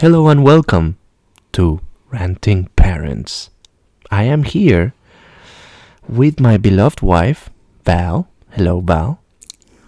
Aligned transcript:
Hello 0.00 0.28
and 0.28 0.42
welcome 0.42 0.96
to 1.52 1.82
Ranting 2.10 2.68
Parents. 2.74 3.50
I 4.10 4.22
am 4.22 4.44
here 4.44 4.94
with 6.08 6.40
my 6.40 6.56
beloved 6.56 7.02
wife, 7.02 7.50
Val. 7.84 8.26
Hello, 8.52 8.80
Val. 8.80 9.20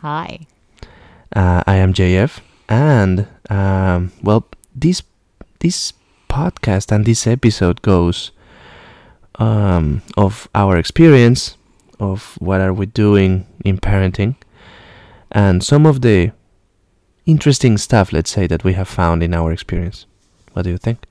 Hi. 0.02 0.40
Uh, 1.34 1.62
I 1.66 1.76
am 1.76 1.94
JF, 1.94 2.40
and 2.68 3.26
um, 3.48 4.12
well, 4.22 4.44
this 4.76 5.02
this 5.60 5.94
podcast 6.28 6.92
and 6.92 7.06
this 7.06 7.26
episode 7.26 7.80
goes 7.80 8.32
um, 9.36 10.02
of 10.18 10.46
our 10.54 10.76
experience 10.76 11.56
of 11.98 12.36
what 12.38 12.60
are 12.60 12.74
we 12.74 12.84
doing 12.84 13.46
in 13.64 13.78
parenting, 13.78 14.36
and 15.30 15.64
some 15.64 15.86
of 15.86 16.02
the 16.02 16.32
interesting 17.26 17.78
stuff, 17.78 18.12
let's 18.12 18.30
say, 18.30 18.46
that 18.46 18.64
we 18.64 18.74
have 18.74 18.88
found 18.88 19.22
in 19.22 19.34
our 19.34 19.52
experience. 19.52 20.06
What 20.52 20.62
do 20.62 20.70
you 20.70 20.78
think? 20.78 21.04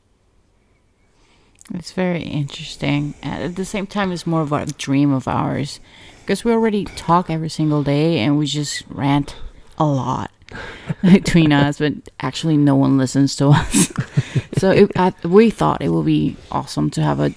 It's 1.74 1.92
very 1.92 2.24
interesting. 2.24 3.14
At 3.24 3.56
the 3.56 3.66
same 3.66 3.88
time, 3.88 4.12
it's 4.12 4.28
more 4.28 4.42
of 4.42 4.52
a 4.52 4.66
dream 4.66 5.14
of 5.14 5.28
ours 5.28 5.80
because 6.22 6.44
we 6.44 6.52
already 6.52 6.86
talk 6.86 7.30
every 7.30 7.50
single 7.50 7.84
day 7.84 8.20
and 8.20 8.38
we 8.38 8.46
just 8.46 8.84
rant 8.90 9.36
a 9.78 9.86
lot 9.86 10.32
between 11.02 11.52
us, 11.54 11.80
but 11.80 11.94
actually, 12.20 12.58
no 12.58 12.76
one 12.76 12.98
listens 12.98 13.36
to 13.38 13.50
us. 13.50 13.92
so 14.58 14.72
it, 14.72 14.92
I, 14.96 15.14
we 15.24 15.50
thought 15.50 15.82
it 15.82 15.90
would 15.90 16.06
be 16.06 16.36
awesome 16.52 16.90
to 16.92 17.02
have 17.02 17.20
a, 17.20 17.34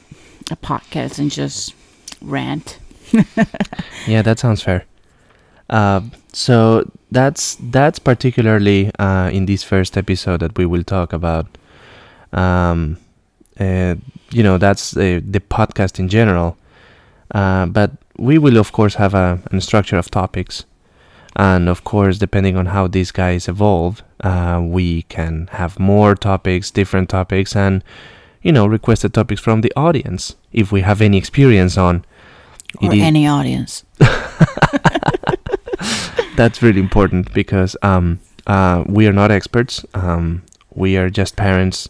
a 0.50 0.56
podcast 0.56 1.18
and 1.18 1.30
just 1.30 1.74
rant. 2.20 2.78
yeah, 4.06 4.22
that 4.22 4.38
sounds 4.38 4.62
fair. 4.62 4.84
Uh, 5.74 6.00
so 6.32 6.88
that's 7.10 7.56
that's 7.60 7.98
particularly 7.98 8.92
uh, 9.00 9.28
in 9.32 9.46
this 9.46 9.64
first 9.64 9.96
episode 9.96 10.38
that 10.38 10.56
we 10.56 10.66
will 10.66 10.84
talk 10.84 11.12
about. 11.12 11.46
Um, 12.32 12.98
uh, 13.58 13.96
you 14.30 14.42
know, 14.44 14.56
that's 14.56 14.96
uh, 14.96 15.20
the 15.24 15.40
podcast 15.40 15.98
in 15.98 16.08
general. 16.08 16.56
Uh, 17.34 17.66
but 17.66 17.90
we 18.16 18.38
will, 18.38 18.56
of 18.56 18.70
course, 18.70 18.94
have 18.94 19.14
a, 19.14 19.40
a 19.50 19.60
structure 19.60 19.96
of 19.96 20.10
topics. 20.10 20.64
And 21.34 21.68
of 21.68 21.82
course, 21.82 22.18
depending 22.18 22.56
on 22.56 22.66
how 22.66 22.86
these 22.86 23.10
guys 23.10 23.48
evolve, 23.48 24.04
uh, 24.22 24.62
we 24.62 25.02
can 25.02 25.48
have 25.50 25.80
more 25.80 26.14
topics, 26.14 26.70
different 26.70 27.08
topics, 27.08 27.56
and, 27.56 27.82
you 28.42 28.52
know, 28.52 28.66
requested 28.66 29.12
topics 29.12 29.40
from 29.40 29.62
the 29.62 29.72
audience 29.74 30.36
if 30.52 30.70
we 30.70 30.82
have 30.82 31.00
any 31.00 31.18
experience 31.18 31.76
on. 31.76 32.04
Or 32.80 32.92
any 32.92 33.26
audience. 33.26 33.84
that's 36.36 36.62
really 36.62 36.80
important 36.80 37.32
because 37.32 37.76
um, 37.82 38.20
uh, 38.46 38.84
we 38.86 39.06
are 39.06 39.12
not 39.12 39.30
experts. 39.30 39.84
Um, 39.94 40.42
we 40.74 40.96
are 40.96 41.10
just 41.10 41.36
parents 41.36 41.88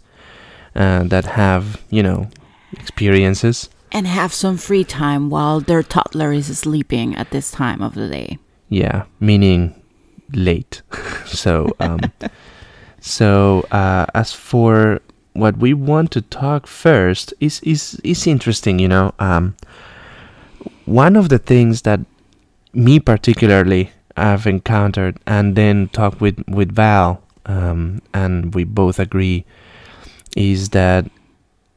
uh, 0.74 1.04
that 1.04 1.24
have, 1.24 1.82
you 1.90 2.02
know, 2.02 2.28
experiences. 2.72 3.68
And 3.92 4.06
have 4.06 4.32
some 4.32 4.56
free 4.56 4.84
time 4.84 5.30
while 5.30 5.60
their 5.60 5.82
toddler 5.82 6.32
is 6.32 6.58
sleeping 6.58 7.14
at 7.14 7.30
this 7.30 7.50
time 7.50 7.80
of 7.82 7.94
the 7.94 8.08
day. 8.08 8.38
Yeah, 8.68 9.04
meaning 9.20 9.80
late. 10.32 10.82
so, 11.26 11.70
um, 11.80 12.00
so 13.00 13.66
uh, 13.70 14.06
as 14.14 14.32
for 14.32 15.00
what 15.32 15.58
we 15.58 15.74
want 15.74 16.10
to 16.12 16.22
talk 16.22 16.66
first 16.66 17.34
is 17.40 17.60
is 17.60 18.00
is 18.02 18.26
interesting. 18.26 18.78
You 18.78 18.88
know, 18.88 19.14
um, 19.18 19.56
one 20.86 21.16
of 21.16 21.28
the 21.28 21.38
things 21.38 21.82
that 21.82 22.00
me 22.72 22.98
particularly 22.98 23.90
have 24.16 24.46
encountered, 24.46 25.18
and 25.26 25.56
then 25.56 25.88
talk 25.88 26.20
with 26.20 26.42
with 26.48 26.72
Val, 26.72 27.22
um, 27.46 28.00
and 28.12 28.54
we 28.54 28.64
both 28.64 28.98
agree, 28.98 29.44
is 30.36 30.70
that 30.70 31.06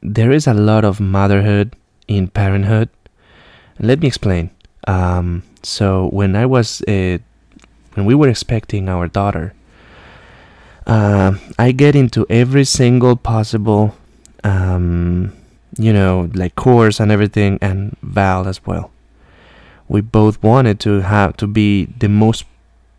there 0.02 0.30
is 0.30 0.46
a 0.46 0.54
lot 0.54 0.84
of 0.84 1.00
motherhood 1.00 1.74
in 2.06 2.28
parenthood. 2.28 2.88
Let 3.80 4.00
me 4.00 4.06
explain. 4.08 4.50
Um, 4.86 5.42
so 5.62 6.08
when 6.12 6.36
I 6.36 6.46
was 6.46 6.82
uh, 6.82 7.18
when 7.94 8.06
we 8.06 8.14
were 8.14 8.28
expecting 8.28 8.88
our 8.88 9.08
daughter, 9.08 9.54
uh, 10.86 11.32
I 11.58 11.72
get 11.72 11.94
into 11.94 12.26
every 12.30 12.64
single 12.64 13.16
possible, 13.16 13.94
um, 14.44 15.32
you 15.78 15.92
know, 15.92 16.30
like 16.34 16.54
course 16.54 17.00
and 17.00 17.10
everything, 17.12 17.58
and 17.60 17.96
Val 18.02 18.46
as 18.46 18.64
well. 18.64 18.90
We 19.88 20.00
both 20.00 20.42
wanted 20.42 20.80
to 20.80 21.00
have 21.00 21.36
to 21.38 21.46
be 21.46 21.86
the 21.86 22.08
most 22.08 22.44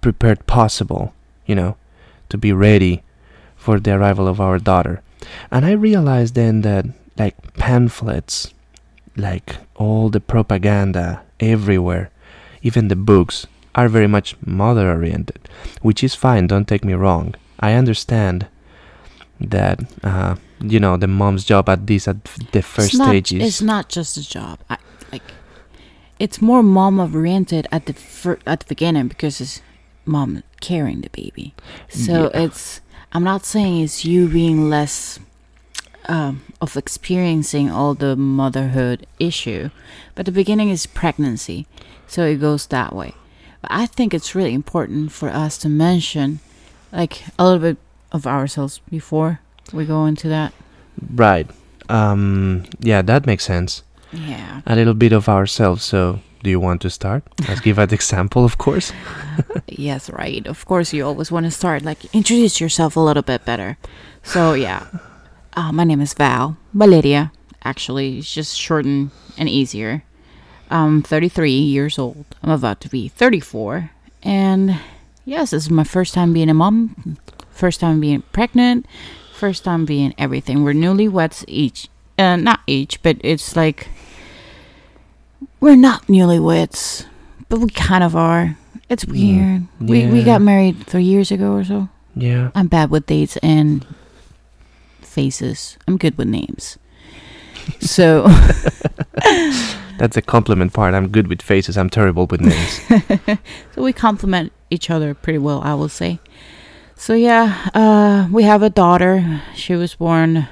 prepared 0.01 0.47
possible, 0.47 1.13
you 1.45 1.55
know, 1.55 1.77
to 2.29 2.38
be 2.38 2.51
ready 2.53 3.03
for 3.55 3.79
the 3.79 3.94
arrival 3.94 4.27
of 4.27 4.39
our 4.41 4.57
daughter. 4.59 5.01
And 5.51 5.66
I 5.66 5.72
realized 5.72 6.35
then 6.35 6.61
that 6.61 6.85
like 7.17 7.53
pamphlets, 7.55 8.53
like 9.16 9.57
all 9.75 10.09
the 10.09 10.19
propaganda 10.19 11.22
everywhere, 11.39 12.09
even 12.61 12.88
the 12.88 12.95
books 12.95 13.45
are 13.75 13.88
very 13.88 14.07
much 14.07 14.35
mother 14.45 14.89
oriented, 14.89 15.47
which 15.81 16.03
is 16.03 16.16
fine, 16.16 16.47
don't 16.47 16.67
take 16.67 16.83
me 16.83 16.94
wrong. 16.94 17.35
I 17.59 17.73
understand 17.73 18.47
that 19.39 19.79
uh, 20.03 20.35
you 20.61 20.79
know 20.79 20.97
the 20.97 21.07
mom's 21.07 21.45
job 21.45 21.69
at 21.69 21.88
this 21.88 22.07
at 22.07 22.23
the 22.51 22.61
first 22.61 22.89
it's 22.89 22.97
not, 22.97 23.07
stage 23.07 23.33
is 23.33 23.47
It's 23.47 23.61
not 23.61 23.89
just 23.89 24.17
a 24.17 24.27
job. 24.27 24.59
I, 24.69 24.77
like, 25.11 25.23
it's 26.19 26.41
more 26.41 26.62
mom 26.63 27.00
oriented 27.00 27.68
at 27.72 27.85
the 27.85 27.94
fir- 27.94 28.40
at 28.46 28.59
the 28.62 28.66
beginning 28.68 29.07
because 29.07 29.40
it's 29.41 29.62
mom 30.06 30.44
carrying 30.62 31.02
the 31.02 31.09
baby. 31.09 31.53
So 31.90 32.30
Yeah. 32.34 32.44
it's. 32.46 32.81
I'm 33.12 33.24
not 33.24 33.44
saying 33.46 33.81
it's 33.84 34.06
you 34.06 34.28
being 34.28 34.69
less 34.69 35.19
um, 36.07 36.41
of 36.62 36.78
experiencing 36.78 37.69
all 37.72 37.94
the 37.96 38.16
motherhood 38.16 39.07
issue, 39.19 39.69
but 40.16 40.25
the 40.25 40.31
beginning 40.31 40.69
is 40.69 40.85
pregnancy, 40.85 41.66
so 42.07 42.24
it 42.25 42.36
goes 42.40 42.68
that 42.68 42.94
way. 42.94 43.13
But 43.62 43.72
I 43.72 43.86
think 43.88 44.13
it's 44.13 44.36
really 44.36 44.53
important 44.53 45.12
for 45.12 45.30
us 45.30 45.57
to 45.59 45.69
mention, 45.69 46.40
like 46.91 47.24
a 47.40 47.44
little 47.44 47.59
bit 47.59 47.78
of 48.12 48.25
ourselves 48.28 48.80
before 48.90 49.40
we 49.74 49.86
go 49.86 50.06
into 50.06 50.28
that. 50.30 50.53
right. 51.16 51.47
Um, 51.90 52.66
yeah, 52.80 53.01
that 53.01 53.25
makes 53.25 53.44
sense. 53.46 53.81
Yeah. 54.11 54.61
A 54.65 54.75
little 54.75 54.93
bit 54.93 55.11
of 55.13 55.29
ourselves. 55.29 55.83
So, 55.83 56.19
do 56.43 56.49
you 56.49 56.59
want 56.59 56.81
to 56.81 56.89
start? 56.89 57.23
Let's 57.47 57.61
give 57.61 57.77
an 57.77 57.93
example, 57.93 58.43
of 58.45 58.57
course. 58.57 58.91
Yes, 59.67 60.09
right. 60.09 60.45
Of 60.47 60.65
course, 60.65 60.91
you 60.93 61.05
always 61.05 61.31
want 61.31 61.45
to 61.45 61.51
start 61.51 61.83
like 61.83 62.03
introduce 62.13 62.59
yourself 62.59 62.97
a 62.97 62.99
little 62.99 63.23
bit 63.23 63.45
better. 63.45 63.77
So 64.23 64.53
yeah, 64.53 64.87
uh, 65.53 65.71
my 65.71 65.85
name 65.85 66.01
is 66.01 66.13
Val 66.13 66.57
Valeria. 66.73 67.31
Actually, 67.63 68.17
it's 68.19 68.33
just 68.33 68.57
shortened 68.57 69.11
and 69.37 69.47
easier. 69.47 70.03
I'm 70.69 71.01
33 71.01 71.51
years 71.51 71.97
old. 71.97 72.25
I'm 72.43 72.51
about 72.51 72.81
to 72.81 72.89
be 72.89 73.07
34, 73.07 73.91
and 74.23 74.77
yes, 75.23 75.51
this 75.51 75.63
is 75.63 75.69
my 75.71 75.83
first 75.85 76.13
time 76.13 76.33
being 76.33 76.49
a 76.49 76.53
mom, 76.53 77.17
first 77.51 77.79
time 77.79 77.99
being 78.01 78.21
pregnant, 78.33 78.85
first 79.33 79.63
time 79.63 79.85
being 79.85 80.13
everything. 80.17 80.63
We're 80.63 80.73
newlyweds 80.73 81.45
each, 81.47 81.87
uh, 82.19 82.35
not 82.35 82.59
each, 82.68 83.02
but 83.02 83.18
it's 83.22 83.56
like 83.56 83.90
we're 85.59 85.75
not 85.75 86.07
newlyweds, 86.07 87.06
but 87.47 87.59
we 87.59 87.69
kind 87.69 88.03
of 88.03 88.16
are. 88.16 88.57
It's 88.90 89.06
weird. 89.06 89.68
We 89.80 90.07
we 90.07 90.24
got 90.24 90.41
married 90.41 90.85
three 90.85 91.03
years 91.03 91.31
ago 91.31 91.53
or 91.53 91.63
so. 91.63 91.90
Yeah. 92.16 92.52
I'm 92.56 92.68
bad 92.68 92.90
with 92.90 93.06
dates 93.06 93.38
and 93.38 93.85
faces. 95.02 95.78
I'm 95.88 95.97
good 95.97 96.18
with 96.18 96.28
names. 96.28 96.78
So 97.81 98.25
That's 100.00 100.18
a 100.18 100.22
compliment 100.22 100.74
part. 100.74 100.95
I'm 100.95 101.10
good 101.10 101.27
with 101.27 101.42
faces. 101.42 101.77
I'm 101.77 101.89
terrible 101.89 102.25
with 102.25 102.42
names. 102.42 102.81
so 103.75 103.83
we 103.83 103.94
complement 103.94 104.54
each 104.72 104.89
other 104.89 105.13
pretty 105.13 105.38
well, 105.38 105.62
I 105.62 105.74
will 105.75 105.89
say. 105.89 106.19
So 106.95 107.13
yeah, 107.13 107.69
uh, 107.75 108.27
we 108.31 108.44
have 108.44 108.63
a 108.63 108.69
daughter. 108.69 109.44
She 109.54 109.75
was 109.75 109.95
born 109.95 110.48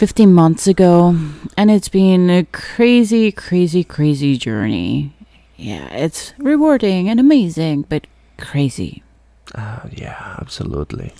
15 0.00 0.32
months 0.32 0.66
ago, 0.66 1.14
and 1.58 1.70
it's 1.70 1.90
been 1.90 2.30
a 2.30 2.44
crazy, 2.52 3.30
crazy, 3.30 3.84
crazy 3.84 4.38
journey. 4.38 5.12
Yeah, 5.58 5.88
it's 5.92 6.32
rewarding 6.38 7.10
and 7.10 7.20
amazing, 7.20 7.84
but 7.86 8.06
crazy. 8.38 9.02
uh, 9.54 9.80
yeah, 9.92 10.36
absolutely. 10.40 11.12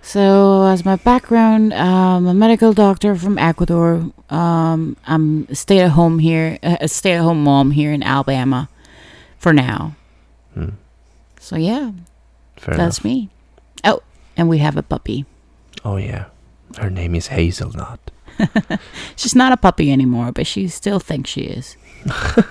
So, 0.00 0.62
as 0.62 0.84
my 0.84 0.94
background, 0.94 1.74
I'm 1.74 2.28
a 2.28 2.34
medical 2.34 2.72
doctor 2.72 3.16
from 3.16 3.36
Ecuador. 3.36 4.12
Um, 4.30 4.96
I'm 5.08 5.52
stay-at-home 5.52 6.20
here, 6.20 6.60
a 6.62 6.86
stay-at-home 6.86 7.42
mom 7.42 7.72
here 7.72 7.90
in 7.90 8.04
Alabama, 8.04 8.68
for 9.38 9.52
now. 9.52 9.96
Hmm. 10.54 10.78
So 11.40 11.56
yeah, 11.56 11.90
Fair 12.58 12.76
that's 12.76 12.98
enough. 12.98 13.04
me. 13.04 13.28
Oh, 13.82 14.02
and 14.36 14.48
we 14.48 14.58
have 14.58 14.76
a 14.76 14.84
puppy. 14.84 15.26
Oh 15.84 15.96
yeah. 15.96 16.26
Her 16.78 16.90
name 16.90 17.14
is 17.14 17.28
Hazelnut. 17.28 18.10
She's 19.16 19.34
not 19.34 19.52
a 19.52 19.56
puppy 19.56 19.92
anymore, 19.92 20.32
but 20.32 20.46
she 20.46 20.66
still 20.68 20.98
thinks 20.98 21.30
she 21.30 21.42
is. 21.42 21.76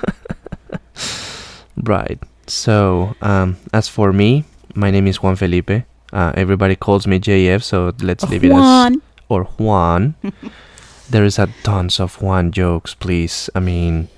Right. 1.75 2.19
So, 2.48 3.15
um, 3.21 3.57
as 3.74 3.88
for 3.88 4.13
me, 4.13 4.45
my 4.75 4.92
name 4.92 5.07
is 5.07 5.21
Juan 5.21 5.36
Felipe. 5.36 5.83
Uh, 6.12 6.31
everybody 6.36 6.75
calls 6.75 7.07
me 7.07 7.19
JF, 7.19 7.63
so 7.63 7.92
let's 8.01 8.24
leave 8.30 8.44
it 8.44 8.48
as 8.48 8.54
Juan. 8.54 9.01
or 9.30 9.45
Juan. 9.57 10.15
there 11.10 11.24
is 11.24 11.39
a 11.39 11.50
tons 11.63 12.00
of 12.00 12.21
Juan 12.21 12.51
jokes, 12.51 12.94
please. 12.94 13.50
I 13.56 13.60
mean, 13.60 14.10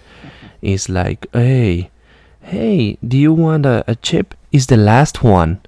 it's 0.62 0.90
like, 0.90 1.28
hey, 1.34 1.90
hey, 2.42 2.98
do 3.08 3.18
you 3.18 3.34
want 3.34 3.66
a, 3.66 3.84
a 3.88 3.96
chip? 3.96 4.34
Is 4.52 4.68
the 4.68 4.78
last 4.78 5.24
one. 5.24 5.60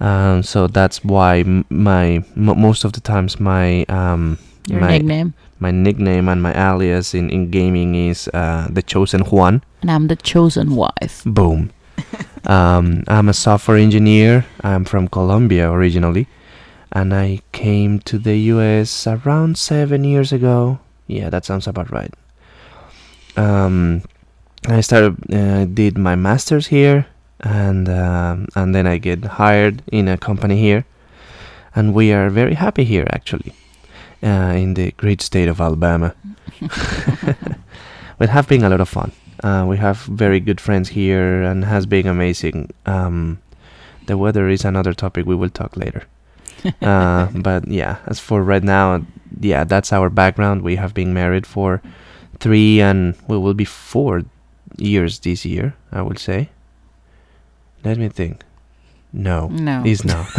Um, 0.00 0.42
so 0.42 0.66
that's 0.66 1.02
why 1.04 1.42
my 1.70 2.24
most 2.34 2.84
of 2.84 2.92
the 2.92 3.00
times 3.00 3.40
my 3.40 3.84
um 3.88 4.38
Your 4.68 4.80
my 4.80 4.98
nickname. 4.98 5.34
my 5.58 5.70
nickname 5.70 6.28
and 6.28 6.42
my 6.42 6.52
alias 6.52 7.14
in, 7.14 7.30
in 7.30 7.50
gaming 7.50 7.94
is 7.94 8.28
uh, 8.34 8.68
the 8.70 8.82
chosen 8.82 9.22
Juan. 9.22 9.62
And 9.82 9.90
I'm 9.90 10.06
the 10.08 10.16
chosen 10.16 10.76
wife. 10.76 11.22
Boom. 11.24 11.70
um, 12.44 13.04
I'm 13.08 13.28
a 13.28 13.32
software 13.32 13.78
engineer. 13.78 14.44
I'm 14.62 14.84
from 14.84 15.08
Colombia 15.08 15.70
originally, 15.70 16.26
and 16.92 17.14
I 17.14 17.40
came 17.52 18.00
to 18.00 18.18
the 18.18 18.36
US 18.52 19.06
around 19.06 19.56
seven 19.56 20.04
years 20.04 20.32
ago. 20.32 20.78
Yeah, 21.06 21.30
that 21.30 21.44
sounds 21.44 21.66
about 21.66 21.90
right. 21.90 22.12
Um, 23.36 24.02
I 24.66 24.80
started, 24.80 25.16
uh, 25.32 25.64
did 25.66 25.96
my 25.96 26.16
masters 26.16 26.66
here, 26.66 27.06
and 27.40 27.88
um, 27.88 28.46
and 28.54 28.74
then 28.74 28.86
I 28.86 28.98
get 28.98 29.24
hired 29.24 29.82
in 29.92 30.08
a 30.08 30.16
company 30.16 30.58
here, 30.60 30.84
and 31.74 31.94
we 31.94 32.12
are 32.12 32.30
very 32.30 32.54
happy 32.54 32.84
here 32.84 33.06
actually, 33.10 33.52
uh, 34.22 34.54
in 34.56 34.74
the 34.74 34.92
great 34.92 35.20
state 35.20 35.48
of 35.48 35.60
Alabama. 35.60 36.14
It 38.18 38.30
have 38.30 38.48
been 38.48 38.64
a 38.64 38.70
lot 38.70 38.80
of 38.80 38.88
fun. 38.88 39.12
Uh, 39.44 39.66
we 39.68 39.76
have 39.76 39.98
very 39.98 40.40
good 40.40 40.60
friends 40.60 40.88
here 40.88 41.42
and 41.42 41.64
has 41.64 41.84
been 41.84 42.06
amazing. 42.06 42.72
Um, 42.86 43.38
the 44.06 44.16
weather 44.16 44.48
is 44.48 44.64
another 44.64 44.94
topic 44.94 45.26
we 45.26 45.34
will 45.34 45.50
talk 45.50 45.76
later. 45.76 46.04
uh, 46.82 47.28
but 47.34 47.68
yeah, 47.68 47.98
as 48.06 48.18
for 48.18 48.42
right 48.42 48.62
now, 48.62 49.04
yeah, 49.38 49.64
that's 49.64 49.92
our 49.92 50.08
background. 50.08 50.62
We 50.62 50.76
have 50.76 50.94
been 50.94 51.12
married 51.12 51.46
for 51.46 51.82
three 52.40 52.80
and 52.80 53.14
we 53.28 53.36
will 53.36 53.54
be 53.54 53.66
four 53.66 54.22
years 54.78 55.18
this 55.18 55.44
year, 55.44 55.74
I 55.92 56.00
would 56.00 56.18
say. 56.18 56.48
Let 57.86 57.98
me 57.98 58.08
think. 58.08 58.42
No, 59.12 59.48
No. 59.48 59.82
it's 59.86 60.04
not. 60.04 60.26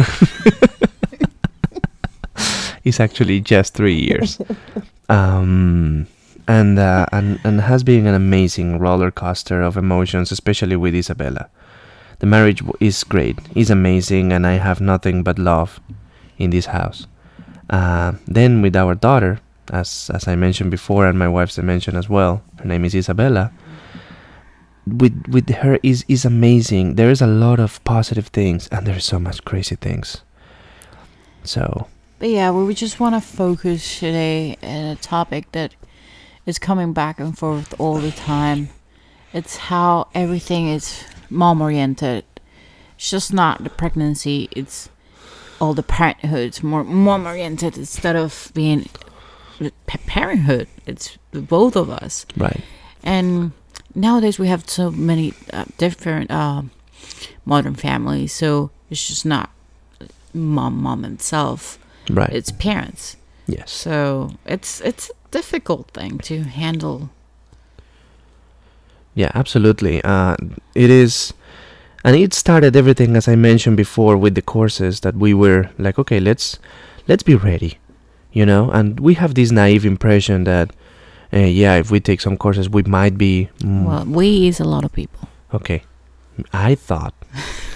it's 2.84 3.00
actually 3.00 3.40
just 3.40 3.74
three 3.74 3.98
years. 3.98 4.40
um, 5.08 6.06
and 6.46 6.78
uh, 6.78 7.06
and 7.12 7.38
and 7.44 7.60
has 7.60 7.82
been 7.82 8.06
an 8.06 8.14
amazing 8.14 8.78
roller 8.78 9.10
coaster 9.10 9.62
of 9.62 9.76
emotions, 9.76 10.32
especially 10.32 10.76
with 10.76 10.94
Isabella. 10.94 11.48
The 12.20 12.26
marriage 12.26 12.60
w- 12.60 12.76
is 12.80 13.04
great, 13.04 13.38
is 13.54 13.70
amazing, 13.70 14.32
and 14.32 14.46
I 14.46 14.58
have 14.58 14.80
nothing 14.80 15.22
but 15.22 15.38
love 15.38 15.80
in 16.38 16.50
this 16.50 16.66
house. 16.66 17.06
Uh, 17.70 18.12
then 18.26 18.62
with 18.62 18.76
our 18.76 18.94
daughter, 18.94 19.40
as 19.72 20.10
as 20.14 20.28
I 20.28 20.36
mentioned 20.36 20.70
before, 20.70 21.06
and 21.08 21.18
my 21.18 21.28
wife's 21.28 21.58
mentioned 21.58 21.96
as 21.96 22.08
well, 22.08 22.42
her 22.58 22.64
name 22.68 22.84
is 22.84 22.94
Isabella. 22.94 23.50
With 24.96 25.26
with 25.28 25.48
her 25.50 25.78
is 25.82 26.04
is 26.08 26.24
amazing. 26.24 26.94
There 26.94 27.10
is 27.10 27.20
a 27.20 27.26
lot 27.26 27.60
of 27.60 27.82
positive 27.84 28.28
things, 28.28 28.68
and 28.68 28.86
there's 28.86 29.04
so 29.04 29.18
much 29.18 29.44
crazy 29.44 29.76
things. 29.76 30.22
So 31.44 31.86
But 32.18 32.30
yeah, 32.30 32.50
we 32.50 32.74
just 32.74 33.00
want 33.00 33.14
to 33.14 33.20
focus 33.20 34.00
today 34.00 34.56
on 34.62 34.84
a 34.84 34.96
topic 34.96 35.52
that 35.52 35.74
is 36.46 36.58
coming 36.58 36.92
back 36.92 37.20
and 37.20 37.36
forth 37.36 37.74
all 37.78 37.98
the 37.98 38.12
time. 38.12 38.68
It's 39.32 39.56
how 39.56 40.08
everything 40.14 40.68
is 40.68 41.04
mom 41.30 41.60
oriented. 41.60 42.24
It's 42.96 43.10
just 43.10 43.32
not 43.32 43.62
the 43.62 43.70
pregnancy, 43.70 44.48
it's 44.52 44.88
all 45.60 45.74
the 45.74 45.82
parenthood. 45.82 46.48
It's 46.48 46.62
more 46.62 46.84
mom 46.84 47.26
oriented 47.26 47.76
instead 47.76 48.16
of 48.16 48.50
being 48.54 48.88
parenthood. 49.86 50.68
It's 50.86 51.18
both 51.32 51.76
of 51.76 51.90
us. 51.90 52.26
right, 52.36 52.60
And 53.02 53.52
nowadays 53.94 54.38
we 54.38 54.48
have 54.48 54.68
so 54.68 54.90
many 54.90 55.34
uh, 55.52 55.64
different 55.78 56.30
uh, 56.30 56.62
modern 57.44 57.74
families, 57.74 58.32
so 58.32 58.70
it's 58.90 59.06
just 59.08 59.24
not 59.26 59.50
mom, 60.34 60.82
mom 60.82 61.02
himself 61.02 61.78
right, 62.10 62.30
it's 62.30 62.52
parents. 62.52 63.16
yes. 63.46 63.70
So 63.70 64.30
it's 64.46 64.80
it's 64.80 65.10
a 65.10 65.14
difficult 65.30 65.90
thing 65.92 66.18
to 66.18 66.42
handle. 66.44 67.10
Yeah, 69.14 69.32
absolutely. 69.34 70.00
Uh, 70.04 70.36
it 70.76 70.90
is, 70.90 71.32
and 72.04 72.14
it 72.14 72.32
started 72.32 72.76
everything 72.76 73.16
as 73.16 73.26
I 73.26 73.34
mentioned 73.34 73.76
before 73.76 74.16
with 74.16 74.36
the 74.36 74.42
courses 74.42 75.00
that 75.00 75.16
we 75.16 75.34
were 75.34 75.70
like, 75.78 75.98
okay, 75.98 76.20
let's 76.20 76.58
let's 77.08 77.24
be 77.24 77.34
ready, 77.34 77.78
you 78.32 78.46
know. 78.46 78.70
And 78.70 79.00
we 79.00 79.14
have 79.14 79.34
this 79.34 79.50
naive 79.50 79.84
impression 79.84 80.44
that, 80.44 80.70
uh, 81.32 81.38
yeah, 81.38 81.76
if 81.76 81.90
we 81.90 82.00
take 82.00 82.20
some 82.20 82.36
courses, 82.36 82.68
we 82.68 82.82
might 82.84 83.16
be. 83.18 83.48
mm, 83.60 83.84
Well, 83.84 84.04
we 84.04 84.48
is 84.48 84.60
a 84.60 84.64
lot 84.64 84.84
of 84.84 84.92
people. 84.92 85.28
okay, 85.52 85.82
I 86.52 86.74
thought 86.74 87.14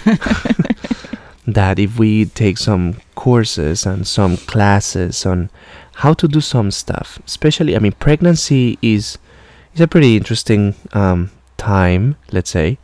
that 1.45 1.77
if 1.79 1.99
we 1.99 2.25
take 2.25 2.57
some 2.57 2.95
courses 3.15 3.85
and 3.85 4.07
some 4.07 4.37
classes 4.37 5.25
on 5.25 5.49
how 5.95 6.13
to 6.13 6.27
do 6.27 6.41
some 6.41 6.71
stuff, 6.71 7.19
especially, 7.25 7.75
I 7.75 7.79
mean, 7.79 7.93
pregnancy 7.93 8.77
is 8.81 9.17
is 9.73 9.81
a 9.81 9.87
pretty 9.87 10.15
interesting 10.15 10.75
um, 10.93 11.31
time, 11.57 12.15
let's 12.31 12.49
say. 12.51 12.77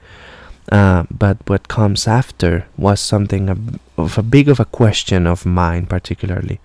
Uh, 0.72 1.04
but 1.10 1.38
what 1.48 1.68
comes 1.68 2.07
after 2.07 2.65
was 2.77 3.00
something 3.00 3.50
of, 3.50 3.80
of 3.98 4.18
a 4.18 4.24
big 4.24 4.48
of 4.50 4.60
a 4.60 4.65
question 4.65 5.25
of 5.27 5.45
mine, 5.45 5.86
particularly 5.88 6.60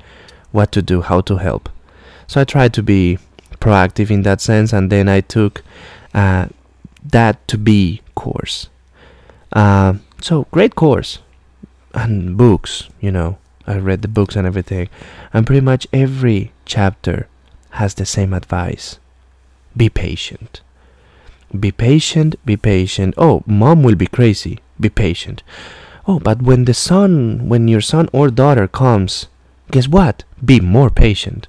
what 0.52 0.72
to 0.72 0.82
do, 0.82 1.00
how 1.02 1.20
to 1.22 1.36
help. 1.36 1.68
So 2.26 2.40
I 2.40 2.44
tried 2.44 2.72
to 2.74 2.82
be 2.82 3.18
proactive 3.64 4.10
in 4.10 4.22
that 4.22 4.42
sense, 4.42 4.74
and 4.74 4.92
then 4.92 5.08
I 5.08 5.22
took 5.22 5.62
uh, 6.12 6.48
that 7.02 7.48
to 7.48 7.56
be 7.56 8.02
course. 8.14 8.68
Uh, 9.52 9.94
so 10.20 10.46
great 10.50 10.74
course 10.74 11.20
and 11.94 12.36
books, 12.36 12.90
you 13.00 13.10
know. 13.10 13.38
I 13.66 13.78
read 13.78 14.02
the 14.02 14.08
books 14.08 14.36
and 14.36 14.46
everything, 14.46 14.90
and 15.32 15.46
pretty 15.46 15.62
much 15.62 15.86
every 15.90 16.52
chapter 16.66 17.28
has 17.80 17.94
the 17.94 18.04
same 18.04 18.34
advice 18.34 18.98
be 19.76 19.88
patient. 19.88 20.60
Be 21.58 21.72
patient, 21.72 22.36
be 22.44 22.56
patient. 22.56 23.14
Oh, 23.16 23.42
mom 23.46 23.82
will 23.82 23.96
be 23.96 24.06
crazy. 24.06 24.60
Be 24.78 24.88
patient. 24.88 25.42
Oh, 26.06 26.20
but 26.20 26.42
when 26.42 26.64
the 26.64 26.74
son, 26.74 27.48
when 27.48 27.66
your 27.66 27.80
son 27.80 28.08
or 28.12 28.28
daughter 28.28 28.68
comes, 28.68 29.26
guess 29.70 29.88
what? 29.88 30.24
Be 30.44 30.60
more 30.60 30.90
patient. 30.90 31.48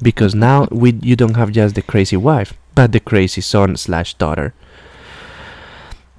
Because 0.00 0.34
now 0.34 0.68
we, 0.70 0.92
you 1.02 1.16
don't 1.16 1.36
have 1.36 1.52
just 1.52 1.74
the 1.74 1.82
crazy 1.82 2.16
wife, 2.16 2.54
but 2.74 2.92
the 2.92 3.00
crazy 3.00 3.40
son 3.40 3.76
slash 3.76 4.14
daughter. 4.14 4.54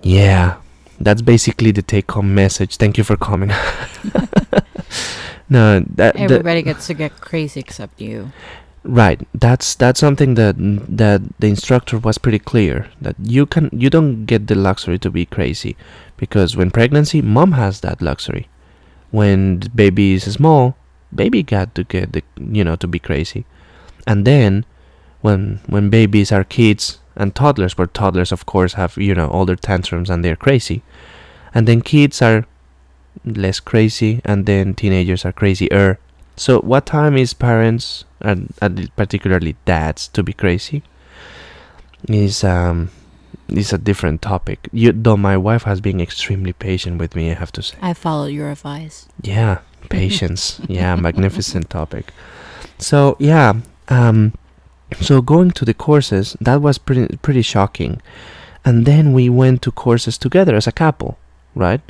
Yeah, 0.02 0.58
that's 1.00 1.22
basically 1.22 1.72
the 1.72 1.82
take 1.82 2.12
home 2.12 2.36
message. 2.36 2.78
Thank 2.78 2.98
you 2.98 3.04
for 3.04 3.16
coming. 3.16 3.50
no, 5.50 5.80
that, 5.80 5.96
that 5.96 6.16
Everybody 6.18 6.62
gets 6.62 6.88
to 6.88 6.94
get 6.94 7.20
crazy 7.22 7.60
except 7.60 8.02
you. 8.02 8.32
Right. 8.84 9.26
That's 9.34 9.76
that's 9.76 10.00
something 10.00 10.36
that 10.36 10.56
that 10.58 11.22
the 11.40 11.48
instructor 11.48 11.98
was 11.98 12.18
pretty 12.18 12.40
clear 12.40 12.90
that 13.00 13.16
you 13.22 13.46
can 13.46 13.70
you 13.72 13.90
don't 13.90 14.26
get 14.26 14.48
the 14.48 14.56
luxury 14.56 15.00
to 15.00 15.10
be 15.10 15.26
crazy 15.26 15.78
because 16.18 16.58
when 16.58 16.70
pregnancy 16.70 17.22
mom 17.22 17.54
has 17.54 17.80
that 17.80 18.02
luxury. 18.02 18.50
When 19.12 19.60
the 19.60 19.70
baby 19.70 20.14
is 20.14 20.24
small, 20.24 20.76
baby 21.14 21.44
got 21.44 21.76
to 21.76 21.84
get 21.84 22.14
the 22.14 22.24
you 22.36 22.64
know 22.64 22.76
to 22.76 22.88
be 22.88 23.00
crazy. 23.00 23.46
And 24.08 24.26
then 24.26 24.66
when 25.22 25.60
when 25.68 25.90
babies 25.90 26.32
are 26.32 26.44
kids 26.44 27.00
and 27.16 27.34
toddlers, 27.36 27.78
where 27.78 27.88
toddlers 27.88 28.32
of 28.32 28.46
course 28.46 28.74
have, 28.74 28.98
you 28.98 29.16
know, 29.16 29.28
all 29.30 29.46
their 29.46 29.56
tantrums 29.56 30.10
and 30.10 30.24
they're 30.24 30.36
crazy. 30.36 30.82
And 31.54 31.68
then 31.68 31.82
kids 31.82 32.22
are 32.22 32.46
less 33.26 33.60
crazy 33.60 34.22
and 34.26 34.46
then 34.46 34.74
teenagers 34.74 35.26
are 35.26 35.32
crazier. 35.32 36.00
So, 36.36 36.60
what 36.62 36.88
time 36.88 37.16
is 37.16 37.34
parents, 37.34 38.06
and, 38.20 38.54
and 38.60 38.90
particularly 38.96 39.56
dads, 39.66 40.08
to 40.10 40.24
be 40.24 40.34
crazy? 40.34 40.82
Is 42.10 42.44
um, 42.44 42.90
is 43.50 43.72
a 43.72 43.78
different 43.78 44.22
topic. 44.22 44.68
You, 44.72 44.92
though 44.92 45.16
my 45.16 45.38
wife 45.38 45.64
has 45.64 45.80
been 45.80 46.02
extremely 46.02 46.54
patient 46.54 46.98
with 46.98 47.16
me, 47.16 47.32
I 47.32 47.36
have 47.36 47.52
to 47.54 47.62
say. 47.62 47.78
I 47.82 47.94
followed 47.94 48.34
your 48.34 48.50
advice. 48.50 49.08
Yeah, 49.22 49.60
patience. 49.90 50.60
yeah, 50.68 50.96
magnificent 50.96 51.70
topic. 51.70 52.12
So 52.80 53.16
yeah, 53.20 53.54
um, 53.94 54.34
so 55.00 55.22
going 55.22 55.52
to 55.52 55.66
the 55.66 55.74
courses 55.74 56.36
that 56.42 56.62
was 56.62 56.78
pretty 56.78 57.18
pretty 57.18 57.42
shocking, 57.42 58.02
and 58.66 58.86
then 58.86 59.14
we 59.14 59.30
went 59.30 59.62
to 59.64 59.72
courses 59.72 60.18
together 60.18 60.56
as 60.56 60.68
a 60.68 60.72
couple, 60.72 61.18
right? 61.56 61.82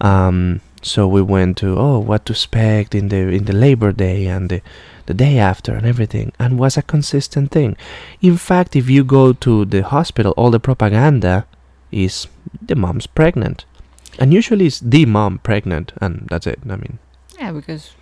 Um, 0.00 0.60
so 0.82 1.08
we 1.08 1.22
went 1.22 1.56
to 1.58 1.76
oh 1.78 1.98
what 1.98 2.24
to 2.26 2.32
expect 2.32 2.94
in 2.94 3.08
the 3.08 3.22
in 3.38 3.44
the 3.44 3.52
Labor 3.52 3.92
Day 3.92 4.26
and 4.26 4.48
the 4.50 4.60
the 5.06 5.14
day 5.14 5.38
after 5.38 5.74
and 5.74 5.86
everything, 5.86 6.32
and 6.38 6.58
was 6.58 6.76
a 6.76 6.82
consistent 6.82 7.50
thing. 7.50 7.76
In 8.20 8.36
fact, 8.36 8.76
if 8.76 8.90
you 8.90 9.04
go 9.04 9.32
to 9.32 9.64
the 9.64 9.82
hospital, 9.82 10.34
all 10.36 10.50
the 10.50 10.60
propaganda 10.60 11.46
is 11.90 12.28
the 12.60 12.76
mom's 12.76 13.06
pregnant. 13.06 13.64
And 14.18 14.34
usually 14.34 14.66
it's 14.66 14.80
the 14.80 15.06
mom 15.06 15.38
pregnant, 15.38 15.92
and 16.00 16.26
that's 16.28 16.46
it. 16.46 16.58
I 16.68 16.76
mean, 16.76 16.98
Yeah, 17.38 17.52
because 17.52 17.94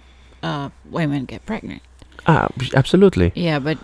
uh, 0.42 0.70
women 0.90 1.26
get 1.26 1.44
pregnant. 1.46 1.82
Ah, 2.26 2.49
absolutely. 2.75 3.33
Yeah, 3.35 3.59
but 3.59 3.78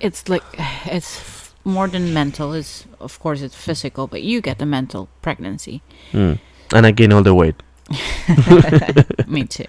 it's 0.00 0.28
like 0.28 0.44
it's 0.86 1.52
more 1.64 1.88
than 1.88 2.12
mental. 2.12 2.52
It's 2.52 2.86
of 3.00 3.18
course 3.20 3.40
it's 3.40 3.54
physical, 3.54 4.06
but 4.06 4.22
you 4.22 4.40
get 4.40 4.58
the 4.58 4.66
mental 4.66 5.08
pregnancy. 5.22 5.82
Mm. 6.12 6.38
And 6.74 6.86
I 6.86 6.90
gain 6.90 7.12
all 7.12 7.22
the 7.22 7.34
weight. 7.34 7.56
Me 9.28 9.44
too. 9.44 9.66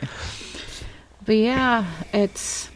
But 1.25 1.37
yeah, 1.37 1.85
it's 2.13 2.69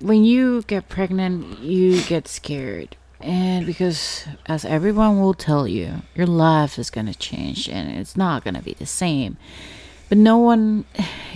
when 0.00 0.24
you 0.24 0.62
get 0.62 0.88
pregnant, 0.88 1.60
you 1.60 2.02
get 2.02 2.28
scared. 2.28 2.96
And 3.20 3.64
because, 3.64 4.26
as 4.44 4.64
everyone 4.64 5.20
will 5.20 5.34
tell 5.34 5.66
you, 5.66 6.02
your 6.14 6.26
life 6.26 6.78
is 6.78 6.90
going 6.90 7.06
to 7.06 7.14
change 7.14 7.68
and 7.68 7.90
it's 7.90 8.16
not 8.16 8.44
going 8.44 8.54
to 8.54 8.62
be 8.62 8.74
the 8.74 8.86
same. 8.86 9.38
But 10.08 10.18
no 10.18 10.36
one, 10.36 10.84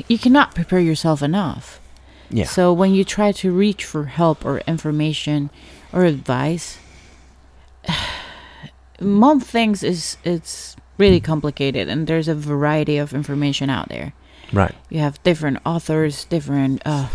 you 0.06 0.18
cannot 0.18 0.54
prepare 0.54 0.80
yourself 0.80 1.22
enough. 1.22 1.79
Yeah. 2.30 2.44
So 2.44 2.72
when 2.72 2.94
you 2.94 3.04
try 3.04 3.32
to 3.32 3.52
reach 3.52 3.84
for 3.84 4.04
help 4.04 4.44
or 4.44 4.58
information 4.60 5.50
or 5.92 6.04
advice, 6.04 6.78
mom 9.00 9.40
thinks 9.40 9.82
is 9.82 10.16
it's 10.24 10.76
really 10.98 11.20
complicated 11.20 11.88
and 11.88 12.06
there's 12.06 12.28
a 12.28 12.34
variety 12.34 12.98
of 12.98 13.12
information 13.12 13.70
out 13.70 13.88
there. 13.88 14.12
Right. 14.52 14.74
You 14.88 15.00
have 15.00 15.22
different 15.22 15.58
authors, 15.64 16.24
different 16.24 16.82
uh, 16.84 17.08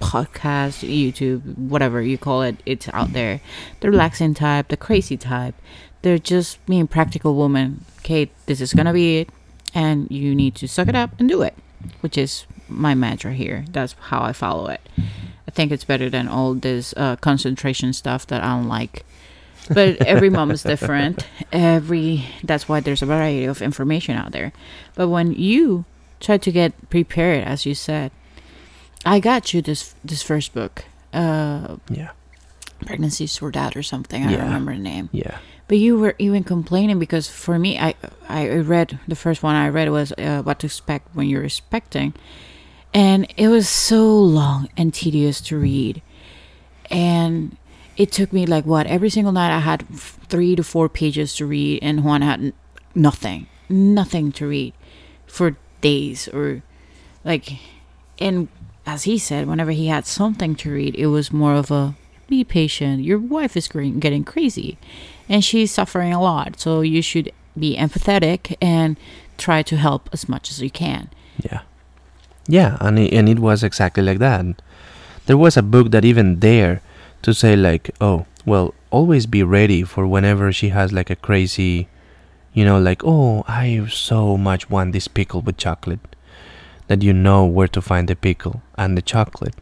podcasts, 0.00 0.86
YouTube, 0.86 1.56
whatever 1.56 2.02
you 2.02 2.18
call 2.18 2.42
it. 2.42 2.56
It's 2.66 2.88
out 2.92 3.12
there. 3.12 3.40
The 3.80 3.90
relaxing 3.90 4.34
type, 4.34 4.68
the 4.68 4.76
crazy 4.76 5.16
type. 5.16 5.54
They're 6.02 6.18
just 6.18 6.64
being 6.66 6.86
practical 6.86 7.34
woman. 7.34 7.84
Okay, 7.98 8.30
this 8.46 8.60
is 8.60 8.72
gonna 8.72 8.92
be 8.92 9.18
it, 9.18 9.30
and 9.74 10.10
you 10.10 10.34
need 10.34 10.54
to 10.56 10.68
suck 10.68 10.88
it 10.88 10.94
up 10.94 11.10
and 11.18 11.28
do 11.28 11.42
it, 11.42 11.54
which 12.00 12.16
is 12.16 12.46
my 12.68 12.94
mantra 12.94 13.32
here. 13.32 13.64
That's 13.70 13.94
how 14.00 14.22
I 14.22 14.32
follow 14.32 14.68
it. 14.68 14.80
I 15.46 15.50
think 15.50 15.72
it's 15.72 15.84
better 15.84 16.10
than 16.10 16.28
all 16.28 16.54
this 16.54 16.94
uh, 16.96 17.16
concentration 17.16 17.92
stuff 17.92 18.26
that 18.26 18.42
I 18.42 18.48
don't 18.56 18.68
like. 18.68 19.04
But 19.72 20.00
every 20.02 20.30
mom 20.30 20.50
is 20.50 20.62
different. 20.62 21.26
Every 21.52 22.24
that's 22.44 22.68
why 22.68 22.80
there's 22.80 23.02
a 23.02 23.06
variety 23.06 23.44
of 23.44 23.60
information 23.62 24.16
out 24.16 24.32
there. 24.32 24.52
But 24.94 25.08
when 25.08 25.32
you 25.32 25.84
try 26.20 26.38
to 26.38 26.50
get 26.52 26.72
prepared, 26.90 27.44
as 27.44 27.66
you 27.66 27.74
said, 27.74 28.10
I 29.04 29.20
got 29.20 29.52
you 29.52 29.60
this 29.62 29.94
this 30.04 30.22
first 30.22 30.54
book, 30.54 30.84
uh, 31.12 31.76
Yeah. 31.90 32.10
pregnancy 32.86 33.26
sort 33.26 33.56
out 33.56 33.76
or 33.76 33.82
something. 33.82 34.24
I 34.24 34.30
Yeah. 34.30 34.36
don't 34.38 34.46
remember 34.46 34.72
the 34.72 34.78
name. 34.82 35.08
Yeah. 35.12 35.36
But 35.68 35.78
you 35.78 35.98
were 35.98 36.14
even 36.18 36.44
complaining 36.44 36.98
because 36.98 37.28
for 37.28 37.58
me, 37.58 37.78
I 37.78 37.94
I 38.28 38.48
read 38.48 38.98
the 39.06 39.16
first 39.16 39.42
one 39.42 39.54
I 39.54 39.68
read 39.68 39.90
was 39.90 40.12
uh, 40.12 40.40
what 40.42 40.58
to 40.60 40.66
expect 40.66 41.08
when 41.14 41.28
you're 41.28 41.44
expecting, 41.44 42.14
and 42.94 43.32
it 43.36 43.48
was 43.48 43.68
so 43.68 44.18
long 44.18 44.68
and 44.76 44.92
tedious 44.92 45.40
to 45.42 45.58
read, 45.58 46.02
and 46.90 47.56
it 47.96 48.12
took 48.12 48.32
me 48.32 48.46
like 48.46 48.64
what 48.64 48.86
every 48.86 49.10
single 49.10 49.32
night 49.32 49.54
I 49.54 49.60
had 49.60 49.86
three 49.88 50.56
to 50.56 50.62
four 50.62 50.88
pages 50.88 51.34
to 51.36 51.46
read, 51.46 51.80
and 51.82 52.04
Juan 52.04 52.22
had 52.22 52.52
nothing, 52.94 53.46
nothing 53.68 54.32
to 54.32 54.46
read 54.46 54.74
for 55.26 55.56
days 55.80 56.28
or 56.28 56.62
like, 57.24 57.58
and 58.18 58.48
as 58.86 59.04
he 59.04 59.18
said, 59.18 59.46
whenever 59.46 59.70
he 59.70 59.88
had 59.88 60.06
something 60.06 60.54
to 60.56 60.72
read, 60.72 60.94
it 60.94 61.08
was 61.08 61.32
more 61.32 61.54
of 61.54 61.70
a 61.70 61.94
be 62.26 62.44
patient. 62.44 63.02
Your 63.02 63.18
wife 63.18 63.56
is 63.56 63.68
getting 63.68 64.24
crazy 64.24 64.78
and 65.28 65.44
she's 65.44 65.70
suffering 65.70 66.12
a 66.12 66.22
lot. 66.22 66.58
So 66.60 66.80
you 66.80 67.02
should 67.02 67.32
be 67.58 67.76
empathetic 67.76 68.56
and 68.60 68.98
try 69.36 69.62
to 69.62 69.76
help 69.76 70.08
as 70.12 70.28
much 70.28 70.50
as 70.50 70.62
you 70.62 70.70
can. 70.70 71.10
Yeah. 71.42 71.62
Yeah, 72.48 72.78
and 72.80 72.98
it, 72.98 73.12
and 73.12 73.28
it 73.28 73.38
was 73.38 73.62
exactly 73.62 74.02
like 74.02 74.18
that. 74.18 74.44
There 75.26 75.36
was 75.36 75.56
a 75.56 75.62
book 75.62 75.90
that 75.90 76.04
even 76.04 76.40
there 76.40 76.80
to 77.22 77.34
say 77.34 77.54
like, 77.54 77.90
oh, 78.00 78.24
well, 78.46 78.74
always 78.90 79.26
be 79.26 79.42
ready 79.42 79.82
for 79.82 80.06
whenever 80.06 80.50
she 80.52 80.70
has 80.70 80.90
like 80.90 81.10
a 81.10 81.16
crazy, 81.16 81.88
you 82.54 82.64
know, 82.64 82.78
like, 82.80 83.02
oh, 83.04 83.44
I 83.46 83.86
so 83.90 84.38
much 84.38 84.70
want 84.70 84.92
this 84.92 85.08
pickle 85.08 85.42
with 85.42 85.58
chocolate, 85.58 86.16
that 86.86 87.02
you 87.02 87.12
know 87.12 87.44
where 87.44 87.68
to 87.68 87.82
find 87.82 88.08
the 88.08 88.16
pickle 88.16 88.62
and 88.78 88.96
the 88.96 89.02
chocolate. 89.02 89.54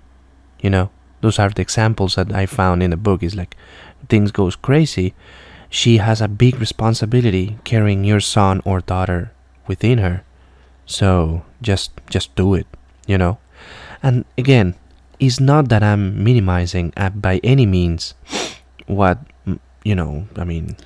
You 0.61 0.71
know, 0.71 0.91
those 1.21 1.41
are 1.41 1.51
the 1.51 1.63
examples 1.63 2.15
that 2.15 2.33
I 2.33 2.47
found 2.47 2.85
in 2.85 2.91
the 2.91 2.97
book. 2.97 3.25
Is 3.25 3.35
like, 3.35 3.57
things 4.09 4.31
goes 4.31 4.55
crazy. 4.55 5.15
She 5.69 5.97
has 5.97 6.21
a 6.21 6.29
big 6.29 6.61
responsibility 6.61 7.59
carrying 7.65 8.05
your 8.05 8.21
son 8.21 8.63
or 8.65 8.81
daughter 8.81 9.33
within 9.67 9.99
her. 9.99 10.23
So 10.87 11.43
just 11.61 11.93
just 12.09 12.35
do 12.35 12.55
it, 12.55 12.67
you 13.07 13.19
know. 13.19 13.39
And 14.03 14.25
again, 14.39 14.75
it's 15.19 15.41
not 15.41 15.69
that 15.69 15.83
I'm 15.83 16.23
minimizing 16.23 16.93
uh, 16.97 17.11
by 17.11 17.41
any 17.43 17.67
means 17.67 18.15
what 18.87 19.19
you 19.85 19.95
know. 19.95 20.29
I 20.37 20.45
mean, 20.45 20.77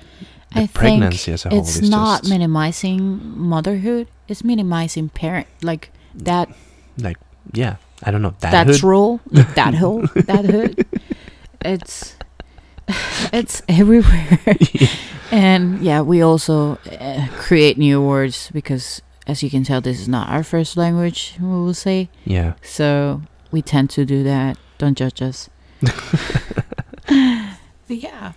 I 0.53 0.67
pregnancy 0.67 1.31
think 1.31 1.33
as 1.33 1.45
a 1.45 1.49
whole 1.49 1.59
it's 1.59 1.77
is 1.77 1.89
not 1.89 2.27
minimizing 2.27 3.21
motherhood. 3.37 4.07
It's 4.27 4.43
minimizing 4.43 5.09
parent 5.09 5.47
like 5.61 5.91
that 6.15 6.49
like 6.97 7.17
yeah. 7.53 7.77
I 8.03 8.09
don't 8.09 8.21
know 8.21 8.33
that 8.39 8.51
that's 8.51 8.81
hood. 8.81 8.83
role 8.83 9.19
that 9.31 9.75
whole 9.75 10.01
that 10.15 10.45
hood. 10.45 10.85
It's 11.61 12.15
it's 13.33 13.61
everywhere. 13.69 14.39
and 15.31 15.81
yeah, 15.81 16.01
we 16.01 16.21
also 16.21 16.79
uh, 16.99 17.27
create 17.37 17.77
new 17.77 18.01
words 18.01 18.49
because 18.51 19.01
as 19.31 19.41
you 19.41 19.49
can 19.49 19.63
tell 19.63 19.79
this 19.81 19.99
is 20.01 20.07
not 20.09 20.27
our 20.29 20.43
first 20.43 20.75
language, 20.75 21.35
we 21.39 21.47
will 21.47 21.73
say. 21.73 22.09
yeah, 22.25 22.53
So 22.61 23.21
we 23.49 23.61
tend 23.61 23.89
to 23.91 24.03
do 24.05 24.23
that. 24.23 24.57
Don't 24.77 24.97
judge 24.97 25.21
us. 25.21 25.49
yeah, 27.87 28.33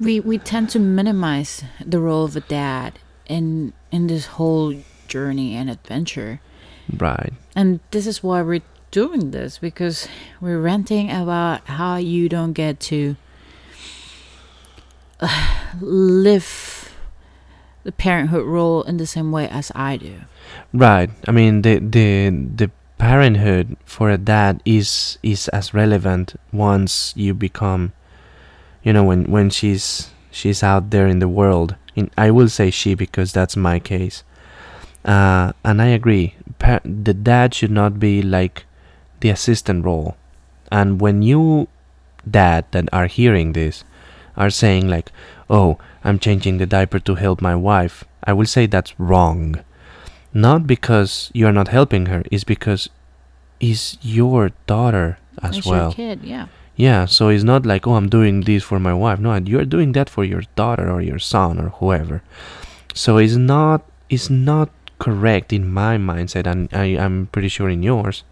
we 0.00 0.20
we 0.20 0.38
tend 0.38 0.70
to 0.70 0.78
minimize 0.78 1.62
the 1.84 2.00
role 2.00 2.24
of 2.24 2.36
a 2.36 2.40
dad 2.40 2.98
in 3.26 3.72
in 3.92 4.06
this 4.06 4.26
whole 4.36 4.74
journey 5.08 5.54
and 5.54 5.68
adventure. 5.70 6.40
right. 6.98 7.32
And 7.54 7.80
this 7.90 8.06
is 8.06 8.22
why 8.22 8.42
we're 8.42 8.62
doing 8.90 9.30
this 9.30 9.58
because 9.58 10.08
we're 10.40 10.60
ranting 10.60 11.10
about 11.10 11.66
how 11.66 11.96
you 11.96 12.28
don't 12.28 12.52
get 12.52 12.80
to 12.80 13.16
uh, 15.20 15.54
live 15.80 16.44
the 17.84 17.92
parenthood 17.92 18.46
role 18.46 18.82
in 18.82 18.96
the 18.96 19.06
same 19.06 19.30
way 19.30 19.48
as 19.48 19.70
I 19.74 19.96
do. 19.96 20.20
Right. 20.72 21.10
I 21.28 21.30
mean, 21.30 21.62
the 21.62 21.78
the 21.78 22.30
the 22.30 22.70
parenthood 22.98 23.76
for 23.84 24.10
a 24.10 24.18
dad 24.18 24.62
is 24.64 25.18
is 25.22 25.48
as 25.48 25.72
relevant 25.72 26.34
once 26.52 27.12
you 27.16 27.34
become, 27.34 27.92
you 28.82 28.92
know, 28.92 29.04
when 29.04 29.24
when 29.30 29.50
she's 29.50 30.10
she's 30.30 30.62
out 30.62 30.90
there 30.90 31.06
in 31.06 31.20
the 31.20 31.28
world. 31.28 31.76
In 31.94 32.10
I 32.18 32.30
will 32.30 32.48
say 32.48 32.70
she 32.70 32.94
because 32.94 33.32
that's 33.32 33.56
my 33.56 33.78
case. 33.78 34.24
Uh, 35.04 35.52
and 35.62 35.82
I 35.82 35.92
agree. 35.92 36.34
Pa- 36.58 36.80
the 36.82 37.12
dad 37.12 37.54
should 37.54 37.70
not 37.70 38.00
be 38.00 38.22
like 38.22 38.64
the 39.20 39.28
assistant 39.28 39.84
role. 39.84 40.16
And 40.72 41.00
when 41.00 41.22
you 41.22 41.68
dad 42.28 42.64
that 42.72 42.88
are 42.90 43.06
hearing 43.06 43.52
this 43.52 43.84
are 44.36 44.50
saying 44.50 44.88
like, 44.88 45.12
"Oh, 45.48 45.78
I'm 46.04 46.18
changing 46.18 46.58
the 46.58 46.66
diaper 46.66 46.98
to 47.00 47.14
help 47.14 47.40
my 47.40 47.54
wife," 47.54 48.04
I 48.24 48.32
will 48.32 48.46
say 48.46 48.66
that's 48.66 48.94
wrong. 48.98 49.56
Not 50.32 50.66
because 50.66 51.30
you 51.32 51.46
are 51.46 51.52
not 51.52 51.68
helping 51.68 52.06
her 52.06 52.22
it's 52.30 52.44
because 52.44 52.88
it's 53.60 53.96
your 54.02 54.50
daughter 54.66 55.18
as 55.42 55.58
It's 55.58 55.66
well. 55.66 55.94
your 55.96 56.16
kid, 56.16 56.20
yeah. 56.24 56.46
yeah 56.76 57.06
so 57.06 57.28
it's 57.28 57.44
not 57.44 57.64
like 57.64 57.86
oh 57.86 57.94
i'm 57.94 58.08
doing 58.08 58.42
this 58.42 58.62
for 58.64 58.78
my 58.80 58.92
wife. 58.92 59.18
No 59.20 59.34
you're 59.36 59.64
doing 59.64 59.92
that 59.92 60.10
for 60.10 60.24
your 60.24 60.42
daughter 60.56 60.90
or 60.90 61.00
your 61.00 61.20
son 61.20 61.58
or 61.58 61.68
whoever. 61.78 62.22
So 62.94 63.16
it's 63.18 63.36
not 63.36 63.82
it's 64.10 64.28
not 64.28 64.70
correct 64.98 65.52
in 65.52 65.70
my 65.70 65.96
mindset 65.98 66.46
and 66.46 66.68
I, 66.72 66.96
i'm 67.04 67.28
pretty 67.32 67.48
sure 67.48 67.68
in 67.68 67.82
yours 67.82 68.22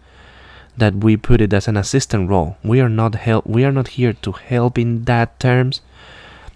that 0.77 0.95
we 0.95 1.15
put 1.17 1.39
it 1.41 1.53
as 1.53 1.67
an 1.67 1.77
assistant 1.77 2.29
role. 2.29 2.57
We 2.63 2.81
are 2.81 2.89
not 2.89 3.15
help 3.15 3.45
we 3.47 3.63
are 3.63 3.71
not 3.71 3.89
here 3.99 4.13
to 4.25 4.31
help 4.33 4.77
in 4.77 5.03
that 5.05 5.39
terms 5.39 5.81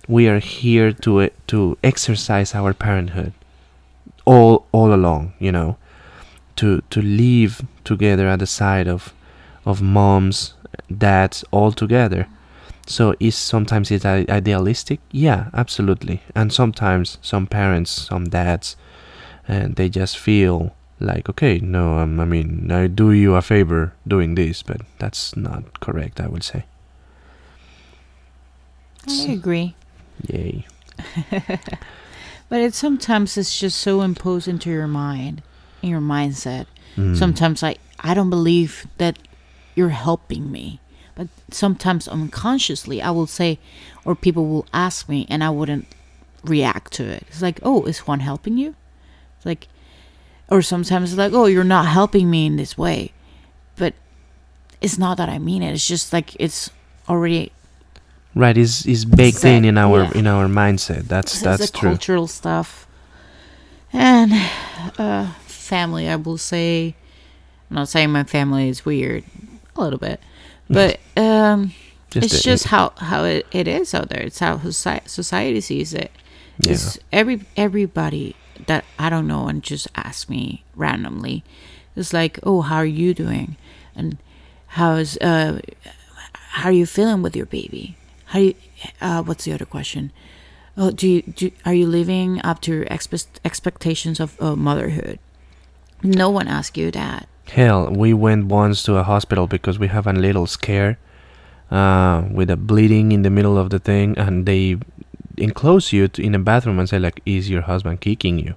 we 0.07 0.27
are 0.27 0.39
here 0.39 0.91
to 0.91 1.21
uh, 1.21 1.29
to 1.47 1.77
exercise 1.83 2.55
our 2.55 2.73
parenthood 2.73 3.33
all 4.25 4.65
all 4.71 4.93
along 4.93 5.33
you 5.39 5.51
know 5.51 5.77
to 6.55 6.81
to 6.89 7.01
live 7.01 7.61
together 7.83 8.27
at 8.27 8.39
the 8.39 8.47
side 8.47 8.87
of 8.87 9.13
of 9.65 9.81
moms 9.81 10.53
dads 10.95 11.43
all 11.51 11.71
together. 11.71 12.27
So 12.85 13.13
is 13.19 13.35
sometimes 13.35 13.91
it's 13.91 14.05
idealistic? 14.05 14.99
Yeah 15.11 15.49
absolutely. 15.53 16.21
And 16.35 16.53
sometimes 16.53 17.17
some 17.21 17.47
parents 17.47 17.91
some 17.91 18.25
dads 18.29 18.77
and 19.47 19.75
they 19.75 19.89
just 19.89 20.17
feel 20.17 20.73
like 20.99 21.29
okay 21.29 21.59
no 21.59 21.99
um, 21.99 22.19
i 22.19 22.25
mean 22.25 22.71
i 22.71 22.87
do 22.87 23.11
you 23.11 23.35
a 23.35 23.41
favor 23.41 23.93
doing 24.07 24.33
this 24.33 24.63
but 24.63 24.81
that's 24.97 25.37
not 25.37 25.79
correct 25.79 26.19
i 26.19 26.27
would 26.27 26.43
say. 26.43 26.65
I 29.07 29.31
agree. 29.31 29.75
Yay 30.27 30.65
But 32.49 32.61
it 32.61 32.73
sometimes 32.73 33.37
it's 33.37 33.59
just 33.59 33.77
so 33.77 34.01
imposed 34.01 34.47
into 34.47 34.69
your 34.69 34.87
mind, 34.87 35.41
in 35.81 35.89
your 35.89 36.01
mindset. 36.01 36.65
Mm. 36.95 37.17
Sometimes 37.17 37.61
I 37.61 37.75
I 37.99 38.13
don't 38.13 38.29
believe 38.29 38.87
that 38.97 39.19
you're 39.75 39.89
helping 39.89 40.51
me. 40.51 40.79
But 41.15 41.27
sometimes 41.51 42.07
unconsciously 42.07 43.01
I 43.01 43.11
will 43.11 43.27
say 43.27 43.59
or 44.05 44.15
people 44.15 44.47
will 44.47 44.65
ask 44.73 45.09
me 45.09 45.25
and 45.29 45.43
I 45.43 45.49
wouldn't 45.49 45.87
react 46.43 46.93
to 46.93 47.03
it. 47.03 47.23
It's 47.27 47.41
like, 47.41 47.59
"Oh, 47.63 47.83
is 47.83 47.99
Juan 47.99 48.21
helping 48.21 48.57
you?" 48.57 48.75
It's 49.37 49.45
like 49.45 49.67
or 50.49 50.61
sometimes 50.61 51.11
it's 51.11 51.17
like, 51.17 51.33
"Oh, 51.33 51.47
you're 51.47 51.65
not 51.65 51.87
helping 51.87 52.29
me 52.29 52.45
in 52.45 52.55
this 52.55 52.77
way." 52.77 53.11
But 53.75 53.93
it's 54.79 54.97
not 54.97 55.17
that 55.17 55.27
I 55.27 55.37
mean 55.37 55.63
it. 55.63 55.73
It's 55.73 55.87
just 55.87 56.13
like 56.13 56.35
it's 56.39 56.69
already 57.09 57.51
Right, 58.37 58.57
is 58.57 58.85
is 58.85 59.05
baked 59.05 59.39
Set, 59.39 59.55
in 59.57 59.65
in 59.65 59.77
our 59.77 60.03
yeah. 60.03 60.11
in 60.15 60.27
our 60.27 60.47
mindset. 60.47 61.07
That's 61.07 61.33
This 61.33 61.41
that's 61.41 61.71
true. 61.71 61.89
cultural 61.89 62.27
stuff 62.27 62.87
and 63.93 64.31
uh, 64.99 65.33
family. 65.45 66.07
I 66.07 66.15
will 66.17 66.37
say, 66.37 66.95
I'm 67.69 67.75
not 67.75 67.89
saying 67.89 68.11
my 68.11 68.23
family 68.23 68.69
is 68.69 68.85
weird, 68.85 69.23
a 69.75 69.81
little 69.81 69.99
bit, 69.99 70.19
but 70.69 70.99
um, 71.15 71.73
it's 72.15 72.39
a- 72.39 72.43
just 72.43 72.65
how 72.65 72.93
how 72.97 73.23
it, 73.23 73.47
it 73.51 73.67
is 73.67 73.93
out 73.93 74.09
there. 74.09 74.21
It's 74.21 74.39
how 74.39 74.59
society 74.69 75.61
sees 75.61 75.93
it. 75.93 76.11
yeah. 76.59 76.73
It's 76.73 76.99
every 77.11 77.41
everybody 77.55 78.35
that 78.67 78.85
I 78.99 79.09
don't 79.09 79.27
know 79.27 79.47
and 79.47 79.63
just 79.63 79.87
ask 79.95 80.29
me 80.29 80.63
randomly. 80.75 81.43
It's 81.95 82.13
like, 82.13 82.39
oh, 82.43 82.61
how 82.61 82.77
are 82.77 82.85
you 82.85 83.13
doing? 83.15 83.55
And 83.95 84.17
how's 84.67 85.17
uh, 85.17 85.61
how 86.31 86.69
are 86.69 86.73
you 86.73 86.85
feeling 86.85 87.21
with 87.23 87.35
your 87.35 87.45
baby? 87.47 87.95
How 88.27 88.39
you? 88.39 88.55
Uh, 89.01 89.23
what's 89.23 89.45
the 89.45 89.53
other 89.53 89.65
question? 89.65 90.11
Oh, 90.75 90.91
do 90.91 91.07
you 91.07 91.21
do? 91.21 91.51
Are 91.65 91.73
you 91.73 91.87
living 91.87 92.41
up 92.43 92.61
to 92.61 92.71
your 92.71 92.85
expe- 92.85 93.39
expectations 93.43 94.19
of 94.19 94.39
uh, 94.41 94.55
motherhood? 94.55 95.19
No 96.03 96.29
one 96.29 96.47
asks 96.47 96.77
you 96.77 96.91
that. 96.91 97.27
Hell, 97.49 97.89
we 97.89 98.13
went 98.13 98.45
once 98.47 98.83
to 98.83 98.97
a 98.97 99.03
hospital 99.03 99.47
because 99.47 99.79
we 99.79 99.87
have 99.87 100.05
a 100.05 100.13
little 100.13 100.45
scare 100.45 100.99
uh, 101.71 102.27
with 102.29 102.49
a 102.49 102.57
bleeding 102.57 103.11
in 103.13 103.21
the 103.21 103.29
middle 103.29 103.57
of 103.57 103.69
the 103.69 103.79
thing, 103.79 104.17
and 104.17 104.45
they 104.45 104.77
enclose 105.37 105.93
you 105.93 106.07
to, 106.09 106.21
in 106.21 106.35
a 106.35 106.39
bathroom 106.39 106.79
and 106.79 106.89
say 106.89 106.99
like, 106.99 107.21
"Is 107.25 107.49
your 107.49 107.61
husband 107.61 108.01
kicking 108.01 108.37
you?" 108.37 108.55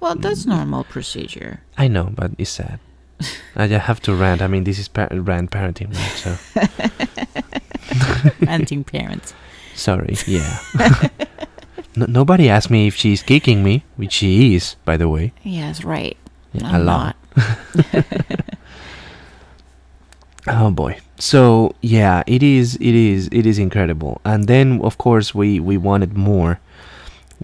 Well, 0.00 0.16
that's 0.16 0.46
normal 0.46 0.84
procedure. 0.84 1.60
I 1.78 1.86
know, 1.86 2.10
but 2.12 2.32
it's 2.38 2.50
sad. 2.50 2.80
I 3.56 3.66
just 3.68 3.86
have 3.86 4.00
to 4.02 4.14
rant. 4.14 4.42
I 4.42 4.46
mean, 4.46 4.64
this 4.64 4.78
is 4.78 4.88
par- 4.88 5.08
rant 5.12 5.50
parenting, 5.50 5.92
right? 5.94 6.16
So 6.16 6.36
Renting 8.46 8.84
parents. 8.84 9.34
sorry. 9.74 10.16
Yeah. 10.26 10.58
no, 11.96 12.06
nobody 12.06 12.48
asked 12.48 12.70
me 12.70 12.86
if 12.86 12.94
she's 12.94 13.22
kicking 13.22 13.62
me, 13.62 13.84
which 13.96 14.12
she 14.12 14.54
is, 14.54 14.76
by 14.84 14.96
the 14.96 15.08
way. 15.08 15.32
Yes, 15.42 15.84
right. 15.84 16.16
Yeah, 16.52 16.68
I'm 16.68 16.84
lot. 16.84 17.16
Oh 20.46 20.70
boy. 20.70 20.98
So 21.18 21.74
yeah, 21.82 22.22
it 22.26 22.42
is 22.42 22.76
it 22.76 22.94
is 22.94 23.28
it 23.30 23.44
is 23.46 23.58
incredible. 23.58 24.20
And 24.24 24.46
then 24.48 24.80
of 24.82 24.96
course 24.98 25.34
we 25.34 25.60
we 25.60 25.76
wanted 25.76 26.16
more 26.16 26.60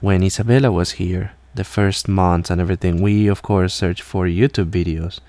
when 0.00 0.22
Isabella 0.22 0.72
was 0.72 0.92
here 0.92 1.32
the 1.54 1.64
first 1.64 2.08
months 2.08 2.50
and 2.50 2.60
everything. 2.60 3.02
We 3.02 3.26
of 3.28 3.42
course 3.42 3.74
searched 3.74 4.02
for 4.02 4.24
YouTube 4.26 4.70
videos. 4.70 5.20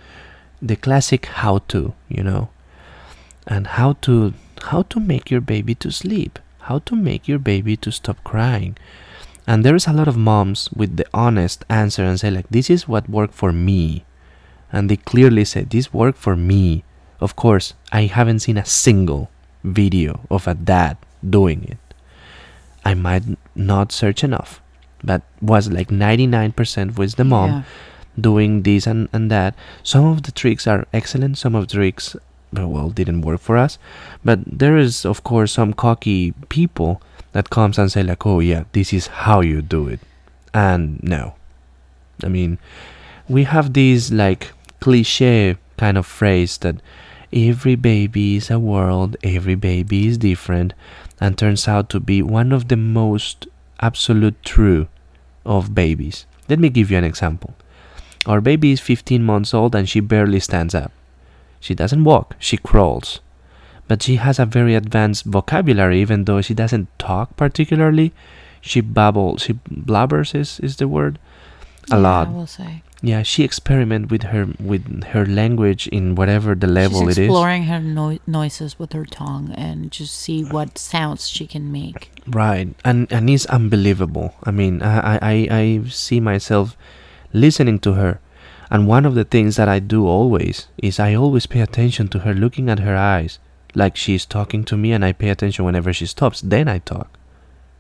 The 0.61 0.75
classic 0.75 1.25
how 1.25 1.59
to, 1.69 1.93
you 2.09 2.23
know. 2.23 2.49
And 3.45 3.67
how 3.67 3.93
to 4.01 4.33
how 4.63 4.83
to 4.83 4.99
make 4.99 5.29
your 5.31 5.41
baby 5.41 5.75
to 5.75 5.91
sleep. 5.91 6.39
How 6.61 6.79
to 6.79 6.95
make 6.95 7.27
your 7.27 7.39
baby 7.39 7.77
to 7.77 7.91
stop 7.91 8.21
crying. 8.23 8.75
And 9.45 9.63
there 9.63 9.75
is 9.75 9.87
a 9.87 9.93
lot 9.93 10.09
of 10.09 10.17
moms 10.17 10.69
with 10.75 10.97
the 10.97 11.05
honest 11.13 11.63
answer 11.69 12.03
and 12.03 12.19
say 12.19 12.29
like 12.29 12.49
this 12.49 12.69
is 12.69 12.87
what 12.87 13.09
worked 13.09 13.33
for 13.33 13.53
me. 13.53 14.03
And 14.71 14.89
they 14.89 14.97
clearly 14.97 15.45
said 15.45 15.69
this 15.69 15.93
worked 15.93 16.17
for 16.17 16.35
me. 16.35 16.83
Of 17.21 17.35
course, 17.35 17.73
I 17.91 18.01
haven't 18.11 18.39
seen 18.39 18.57
a 18.57 18.65
single 18.65 19.29
video 19.63 20.21
of 20.29 20.47
a 20.47 20.53
dad 20.53 20.97
doing 21.27 21.63
it. 21.63 21.77
I 22.83 22.93
might 22.93 23.23
not 23.55 23.91
search 23.91 24.23
enough, 24.23 24.61
but 25.03 25.21
was 25.41 25.69
like 25.71 25.87
99% 25.89 26.97
was 26.97 27.15
the 27.15 27.23
mom 27.23 27.49
Yeah. 27.49 27.63
Doing 28.19 28.63
this 28.63 28.87
and, 28.87 29.09
and 29.13 29.31
that. 29.31 29.55
Some 29.83 30.05
of 30.05 30.23
the 30.23 30.31
tricks 30.31 30.67
are 30.67 30.87
excellent, 30.93 31.37
some 31.37 31.55
of 31.55 31.67
the 31.67 31.73
tricks, 31.73 32.15
well, 32.51 32.89
didn't 32.89 33.21
work 33.21 33.41
for 33.41 33.57
us. 33.57 33.77
But 34.23 34.39
there 34.45 34.77
is, 34.77 35.05
of 35.05 35.23
course, 35.23 35.53
some 35.53 35.73
cocky 35.73 36.33
people 36.49 37.01
that 37.33 37.49
comes 37.49 37.77
and 37.77 37.91
say 37.91 38.03
like, 38.03 38.25
oh 38.25 38.39
yeah, 38.39 38.63
this 38.71 38.93
is 38.93 39.07
how 39.07 39.41
you 39.41 39.61
do 39.61 39.87
it. 39.87 39.99
And 40.53 41.01
no. 41.03 41.35
I 42.23 42.29
mean, 42.29 42.57
we 43.29 43.43
have 43.43 43.73
this 43.73 44.11
like 44.11 44.51
cliche 44.79 45.57
kind 45.77 45.97
of 45.97 46.05
phrase 46.05 46.57
that 46.59 46.77
every 47.31 47.75
baby 47.75 48.37
is 48.37 48.49
a 48.49 48.59
world, 48.59 49.17
every 49.23 49.55
baby 49.55 50.07
is 50.07 50.17
different, 50.17 50.73
and 51.19 51.37
turns 51.37 51.67
out 51.67 51.89
to 51.89 51.99
be 51.99 52.21
one 52.21 52.51
of 52.51 52.69
the 52.69 52.77
most 52.77 53.47
absolute 53.79 54.41
true 54.43 54.87
of 55.45 55.75
babies. 55.75 56.25
Let 56.49 56.59
me 56.59 56.69
give 56.69 56.89
you 56.89 56.97
an 56.97 57.03
example. 57.03 57.53
Our 58.25 58.41
baby 58.41 58.71
is 58.71 58.79
15 58.79 59.23
months 59.23 59.53
old 59.53 59.75
and 59.75 59.87
she 59.87 59.99
barely 59.99 60.39
stands 60.39 60.75
up. 60.75 60.91
She 61.59 61.73
doesn't 61.75 62.03
walk, 62.03 62.35
she 62.39 62.57
crawls. 62.57 63.19
But 63.87 64.03
she 64.03 64.17
has 64.17 64.37
a 64.37 64.45
very 64.45 64.75
advanced 64.75 65.23
vocabulary, 65.25 66.01
even 66.01 66.25
though 66.25 66.41
she 66.41 66.53
doesn't 66.53 66.87
talk 66.99 67.35
particularly. 67.37 68.11
She 68.59 68.81
babbles, 68.81 69.43
she 69.43 69.53
blabbers 69.69 70.35
is, 70.35 70.59
is 70.59 70.75
the 70.75 70.87
word 70.89 71.19
a 71.89 71.95
Yeah, 71.95 72.01
lot. 72.01 72.27
I 72.27 72.31
will 72.31 72.47
say. 72.47 72.83
Yeah, 73.01 73.21
she 73.21 73.43
experiment 73.43 74.09
with 74.11 74.23
her 74.23 74.47
with 74.59 75.03
her 75.13 75.23
language 75.25 75.87
in 75.87 76.15
whatever 76.15 76.55
the 76.55 76.65
level 76.67 77.01
She's 77.07 77.17
it 77.17 77.21
is. 77.21 77.27
exploring 77.29 77.63
her 77.65 77.79
no- 77.79 78.17
noises 78.25 78.79
with 78.79 78.91
her 78.93 79.05
tongue 79.05 79.51
and 79.55 79.91
just 79.91 80.15
see 80.15 80.43
what 80.43 80.77
sounds 80.79 81.29
she 81.29 81.45
can 81.45 81.71
make. 81.71 82.09
Right, 82.27 82.73
and 82.83 83.05
and 83.11 83.29
it's 83.29 83.45
unbelievable. 83.45 84.33
I 84.43 84.51
mean, 84.51 84.81
I, 84.81 85.17
I 85.21 85.35
I 85.51 85.81
see 85.89 86.19
myself 86.19 86.75
listening 87.33 87.79
to 87.79 87.93
her, 87.93 88.19
and 88.69 88.87
one 88.87 89.05
of 89.05 89.15
the 89.15 89.23
things 89.23 89.55
that 89.55 89.69
I 89.69 89.79
do 89.79 90.05
always 90.07 90.67
is 90.77 90.99
I 90.99 91.13
always 91.13 91.45
pay 91.45 91.61
attention 91.61 92.07
to 92.09 92.19
her, 92.19 92.33
looking 92.33 92.69
at 92.69 92.79
her 92.79 92.95
eyes, 92.95 93.39
like 93.75 93.95
she's 93.95 94.25
talking 94.25 94.63
to 94.65 94.77
me, 94.77 94.91
and 94.91 95.03
I 95.05 95.13
pay 95.13 95.29
attention 95.29 95.65
whenever 95.65 95.93
she 95.93 96.05
stops. 96.05 96.41
Then 96.41 96.67
I 96.67 96.79
talk. 96.79 97.09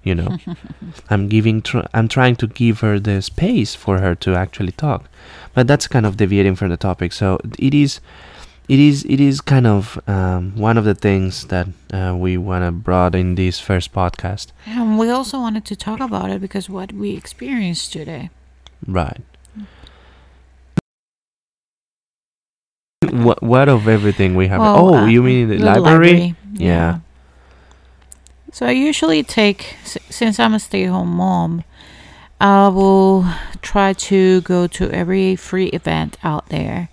You 0.03 0.15
know, 0.15 0.37
I'm 1.09 1.27
giving, 1.27 1.61
tr- 1.61 1.87
I'm 1.93 2.07
trying 2.07 2.37
to 2.37 2.47
give 2.47 2.79
her 2.79 2.97
the 2.99 3.21
space 3.21 3.75
for 3.75 3.99
her 3.99 4.15
to 4.15 4.35
actually 4.35 4.71
talk, 4.71 5.09
but 5.53 5.67
that's 5.67 5.87
kind 5.87 6.05
of 6.05 6.15
deviating 6.15 6.55
from 6.55 6.69
the 6.69 6.77
topic. 6.77 7.11
So 7.11 7.39
it 7.59 7.73
is 7.73 7.99
it 8.69 8.79
is 8.79 9.05
it 9.05 9.19
is 9.19 9.41
kind 9.41 9.65
of 9.67 9.99
um, 10.07 10.55
one 10.55 10.77
of 10.77 10.85
the 10.85 10.95
things 10.95 11.47
that 11.47 11.67
uh, 11.93 12.15
we 12.17 12.37
want 12.37 12.63
to 12.65 12.71
brought 12.71 13.15
in 13.15 13.35
this 13.35 13.59
first 13.59 13.93
podcast 13.93 14.47
And 14.65 14.97
we 14.99 15.09
also 15.09 15.39
wanted 15.39 15.65
to 15.65 15.75
talk 15.75 15.99
about 15.99 16.29
it 16.29 16.41
because 16.41 16.69
what 16.69 16.91
we 16.93 17.15
experienced 17.15 17.91
today. 17.93 18.29
right 18.85 19.21
what 23.01 23.41
what 23.43 23.69
of 23.69 23.87
everything 23.87 24.35
we 24.35 24.47
have 24.47 24.59
Well, 24.59 24.89
oh 24.89 24.93
uh, 24.95 25.05
you 25.05 25.21
mean 25.21 25.49
the, 25.49 25.57
the 25.57 25.65
library, 25.65 26.35
Yeah. 26.53 26.99
So 28.51 28.65
I 28.65 28.71
usually 28.71 29.21
take, 29.21 29.75
s- 29.83 29.97
since 30.09 30.39
I'm 30.39 30.53
a 30.55 30.59
stay-at-home 30.59 31.09
mom, 31.09 31.63
I 32.41 32.69
will 32.69 33.25
try 33.61 33.93
to 33.93 34.41
go 34.41 34.65
to 34.67 34.89
every 34.89 35.35
free 35.35 35.67
event 35.67 36.17
out 36.23 36.49
there 36.49 36.89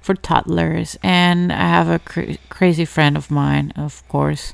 for 0.00 0.14
toddlers. 0.14 0.96
And 1.02 1.52
I 1.52 1.56
have 1.56 1.88
a 1.88 1.98
cra- 1.98 2.36
crazy 2.50 2.84
friend 2.84 3.16
of 3.16 3.32
mine, 3.32 3.72
of 3.74 4.06
course, 4.08 4.52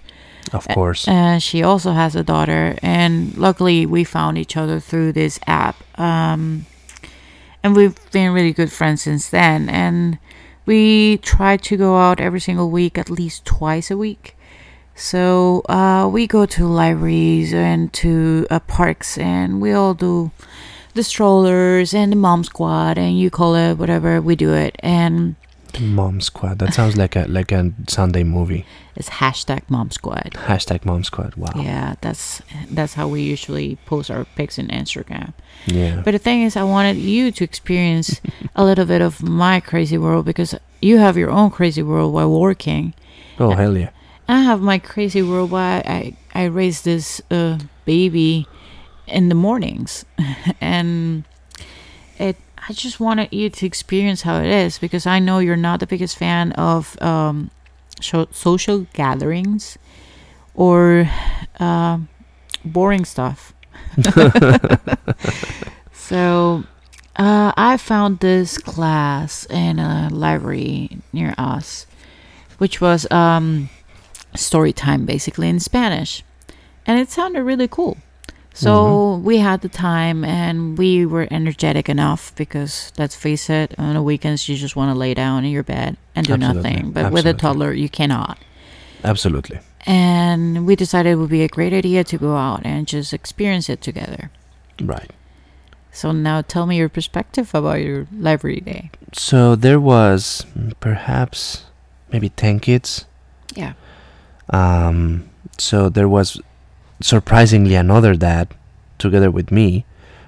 of 0.54 0.66
course 0.68 1.06
and 1.06 1.42
she 1.42 1.62
also 1.62 1.92
has 1.92 2.16
a 2.16 2.22
daughter. 2.24 2.76
And 2.80 3.36
luckily, 3.36 3.84
we 3.84 4.04
found 4.04 4.38
each 4.38 4.56
other 4.56 4.80
through 4.80 5.12
this 5.12 5.38
app. 5.46 5.76
Um, 6.00 6.64
and 7.62 7.76
we've 7.76 7.98
been 8.10 8.32
really 8.32 8.54
good 8.54 8.72
friends 8.72 9.02
since 9.02 9.28
then. 9.28 9.68
And 9.68 10.16
we 10.68 11.16
try 11.22 11.56
to 11.56 11.78
go 11.78 11.96
out 11.96 12.20
every 12.20 12.40
single 12.40 12.70
week, 12.70 12.98
at 12.98 13.08
least 13.08 13.46
twice 13.46 13.90
a 13.90 13.96
week. 13.96 14.36
So 14.94 15.62
uh, 15.66 16.10
we 16.12 16.26
go 16.26 16.44
to 16.44 16.66
libraries 16.66 17.54
and 17.54 17.90
to 17.94 18.46
uh, 18.50 18.58
parks, 18.60 19.16
and 19.16 19.62
we 19.62 19.72
all 19.72 19.94
do 19.94 20.30
the 20.92 21.02
strollers 21.02 21.94
and 21.94 22.12
the 22.12 22.16
mom 22.16 22.44
squad, 22.44 22.98
and 22.98 23.18
you 23.18 23.30
call 23.30 23.54
it 23.54 23.78
whatever. 23.78 24.20
We 24.20 24.36
do 24.36 24.52
it, 24.52 24.76
and 24.80 25.36
the 25.72 25.80
mom 25.80 26.20
squad 26.20 26.58
that 26.58 26.74
sounds 26.74 26.96
like 26.96 27.16
a 27.16 27.24
like 27.28 27.52
a 27.52 27.72
sunday 27.86 28.24
movie 28.24 28.64
it's 28.98 29.08
hashtag 29.22 29.62
mom 29.68 29.90
squad. 29.90 30.30
hashtag 30.50 30.84
mom 30.84 31.02
squad 31.04 31.32
wow 31.36 31.52
Yeah, 31.56 31.94
that's 32.04 32.42
that's 32.76 32.94
how 32.98 33.06
we 33.14 33.20
usually 33.34 33.76
post 33.86 34.10
our 34.10 34.24
pics 34.36 34.58
in 34.58 34.66
Instagram. 34.68 35.32
yeah 35.66 36.02
But 36.04 36.12
the 36.12 36.18
thing 36.18 36.42
is, 36.46 36.56
I 36.56 36.64
wanted 36.64 36.96
you 36.96 37.30
to 37.36 37.44
experience 37.44 38.20
a 38.54 38.62
little 38.68 38.84
bit 38.94 39.00
of 39.08 39.22
my 39.22 39.60
crazy 39.60 39.96
world 39.98 40.24
because 40.26 40.54
you 40.82 40.98
have 40.98 41.16
your 41.16 41.30
own 41.30 41.50
crazy 41.50 41.82
world 41.82 42.12
while 42.14 42.30
working. 42.40 42.92
oh 43.38 43.52
hell 43.60 43.76
yeah 43.76 43.90
I 44.28 44.42
have 44.50 44.60
my 44.60 44.78
crazy 44.78 45.22
world 45.22 45.50
while 45.50 45.80
I 45.86 46.12
I 46.34 46.44
raised 46.60 46.84
this 46.84 47.22
uh, 47.30 47.56
baby 47.86 48.46
in 49.06 49.28
the 49.30 49.34
mornings, 49.34 50.04
and 50.60 51.24
it. 52.18 52.36
I 52.70 52.72
just 52.74 53.00
wanted 53.00 53.28
you 53.32 53.48
to 53.50 53.64
experience 53.66 54.20
how 54.28 54.36
it 54.44 54.50
is 54.66 54.78
because 54.78 55.06
I 55.06 55.18
know 55.20 55.38
you're 55.40 55.56
not 55.70 55.80
the 55.80 55.86
biggest 55.86 56.18
fan 56.18 56.52
of 56.52 57.00
um, 57.00 57.50
social 58.02 58.86
gatherings 58.92 59.78
or 60.54 61.10
uh, 61.60 61.98
boring 62.64 63.04
stuff. 63.04 63.54
so 65.92 66.64
uh, 67.16 67.52
I 67.56 67.76
found 67.76 68.20
this 68.20 68.58
class 68.58 69.46
in 69.46 69.78
a 69.78 70.08
library 70.10 70.98
near 71.12 71.34
us, 71.36 71.86
which 72.58 72.80
was 72.80 73.10
um, 73.10 73.68
story 74.34 74.72
time 74.72 75.04
basically 75.04 75.48
in 75.48 75.60
Spanish. 75.60 76.22
And 76.86 76.98
it 76.98 77.10
sounded 77.10 77.42
really 77.42 77.68
cool. 77.68 77.98
So 78.58 79.16
we 79.16 79.38
had 79.38 79.60
the 79.60 79.68
time 79.68 80.24
and 80.24 80.76
we 80.76 81.06
were 81.06 81.28
energetic 81.30 81.88
enough 81.88 82.34
because 82.34 82.92
let's 82.98 83.14
face 83.14 83.48
it, 83.48 83.74
on 83.78 83.94
the 83.94 84.02
weekends 84.02 84.48
you 84.48 84.56
just 84.56 84.74
want 84.74 84.92
to 84.92 84.98
lay 84.98 85.14
down 85.14 85.44
in 85.44 85.52
your 85.52 85.62
bed 85.62 85.96
and 86.14 86.26
do 86.26 86.34
Absolutely. 86.34 86.70
nothing. 86.70 86.90
But 86.90 87.12
with 87.12 87.26
a 87.26 87.34
toddler, 87.34 87.72
you 87.72 87.88
cannot. 87.88 88.38
Absolutely. 89.04 89.60
And 89.86 90.66
we 90.66 90.74
decided 90.76 91.10
it 91.10 91.16
would 91.16 91.30
be 91.30 91.44
a 91.44 91.48
great 91.48 91.72
idea 91.72 92.02
to 92.04 92.18
go 92.18 92.36
out 92.36 92.62
and 92.64 92.86
just 92.86 93.12
experience 93.12 93.68
it 93.68 93.80
together. 93.80 94.30
Right. 94.80 95.10
So 95.92 96.12
now 96.12 96.42
tell 96.42 96.66
me 96.66 96.76
your 96.76 96.88
perspective 96.88 97.54
about 97.54 97.80
your 97.80 98.06
library 98.12 98.60
day. 98.60 98.90
So 99.12 99.54
there 99.54 99.80
was 99.80 100.44
perhaps 100.80 101.64
maybe 102.12 102.28
10 102.30 102.60
kids. 102.60 103.04
Yeah. 103.54 103.74
Um, 104.50 105.28
so 105.58 105.88
there 105.88 106.08
was 106.08 106.40
surprisingly 107.00 107.74
another 107.74 108.14
dad 108.14 108.54
together 108.98 109.30
with 109.30 109.50
me 109.50 109.84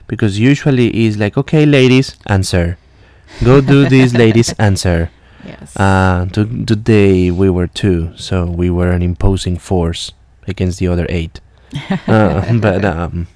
because 0.06 0.38
usually 0.38 0.90
he's 0.92 1.16
like, 1.18 1.36
okay, 1.36 1.64
ladies, 1.66 2.16
answer. 2.26 2.78
Go 3.44 3.60
do 3.60 3.88
this, 3.88 4.12
ladies, 4.12 4.52
answer. 4.58 5.10
Yes. 5.44 5.76
Uh, 5.76 6.26
to, 6.32 6.64
today 6.64 7.30
we 7.30 7.48
were 7.48 7.66
two, 7.66 8.12
so 8.16 8.44
we 8.44 8.70
were 8.70 8.90
an 8.90 9.02
imposing 9.02 9.56
force 9.56 10.12
against 10.46 10.78
the 10.78 10.88
other 10.88 11.06
eight. 11.08 11.40
Uh, 12.08 12.58
but 12.58 12.84
um, 12.84 13.28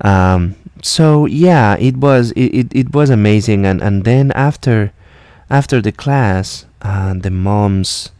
um, 0.00 0.56
so 0.82 1.26
yeah, 1.26 1.76
it 1.76 1.96
was 1.96 2.32
it, 2.32 2.54
it, 2.54 2.68
it 2.74 2.94
was 2.94 3.10
amazing, 3.10 3.66
and, 3.66 3.82
and 3.82 4.04
then 4.04 4.32
after 4.32 4.92
after 5.50 5.82
the 5.82 5.92
class, 5.92 6.64
uh, 6.80 7.14
the 7.14 7.30
moms, 7.30 8.10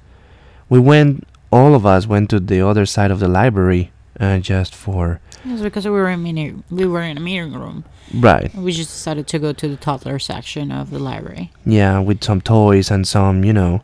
we 0.68 0.78
went, 0.78 1.26
all 1.50 1.74
of 1.74 1.86
us 1.86 2.06
went 2.06 2.28
to 2.30 2.38
the 2.38 2.60
other 2.60 2.84
side 2.84 3.10
of 3.10 3.20
the 3.20 3.28
library, 3.28 3.91
uh, 4.20 4.38
just 4.38 4.74
for 4.74 5.20
Yes, 5.44 5.60
because 5.60 5.84
we 5.84 5.90
were 5.90 6.08
in 6.08 6.22
meeting, 6.22 6.62
we 6.70 6.86
were 6.86 7.02
in 7.02 7.16
a 7.16 7.20
meeting 7.20 7.52
room. 7.52 7.84
right, 8.14 8.54
We 8.54 8.70
just 8.72 8.90
decided 8.90 9.26
to 9.28 9.38
go 9.38 9.52
to 9.52 9.68
the 9.68 9.76
toddler 9.76 10.18
section 10.20 10.70
of 10.70 10.90
the 10.90 10.98
library. 10.98 11.50
yeah, 11.66 11.98
with 11.98 12.22
some 12.22 12.40
toys 12.40 12.90
and 12.90 13.06
some, 13.06 13.44
you 13.44 13.52
know, 13.52 13.82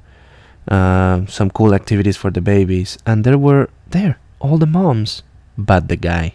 uh, 0.68 1.26
some 1.26 1.50
cool 1.50 1.74
activities 1.74 2.16
for 2.16 2.30
the 2.30 2.40
babies, 2.40 2.98
and 3.06 3.24
there 3.24 3.38
were 3.38 3.68
there 3.90 4.18
all 4.40 4.58
the 4.58 4.66
moms, 4.66 5.22
but 5.56 5.88
the 5.88 5.96
guy. 5.96 6.34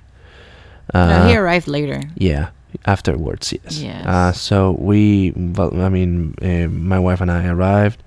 Uh, 0.94 1.28
he 1.28 1.38
arrived 1.38 1.68
later. 1.68 2.02
Yeah, 2.16 2.50
afterwards, 2.86 3.54
yes. 3.54 3.80
Yes. 3.80 4.06
Uh, 4.06 4.32
so 4.34 4.72
we, 4.80 5.32
well, 5.36 5.80
I 5.82 5.90
mean, 5.90 6.36
uh, 6.42 6.68
my 6.68 7.00
wife 7.00 7.22
and 7.22 7.32
I 7.32 7.48
arrived. 7.48 8.04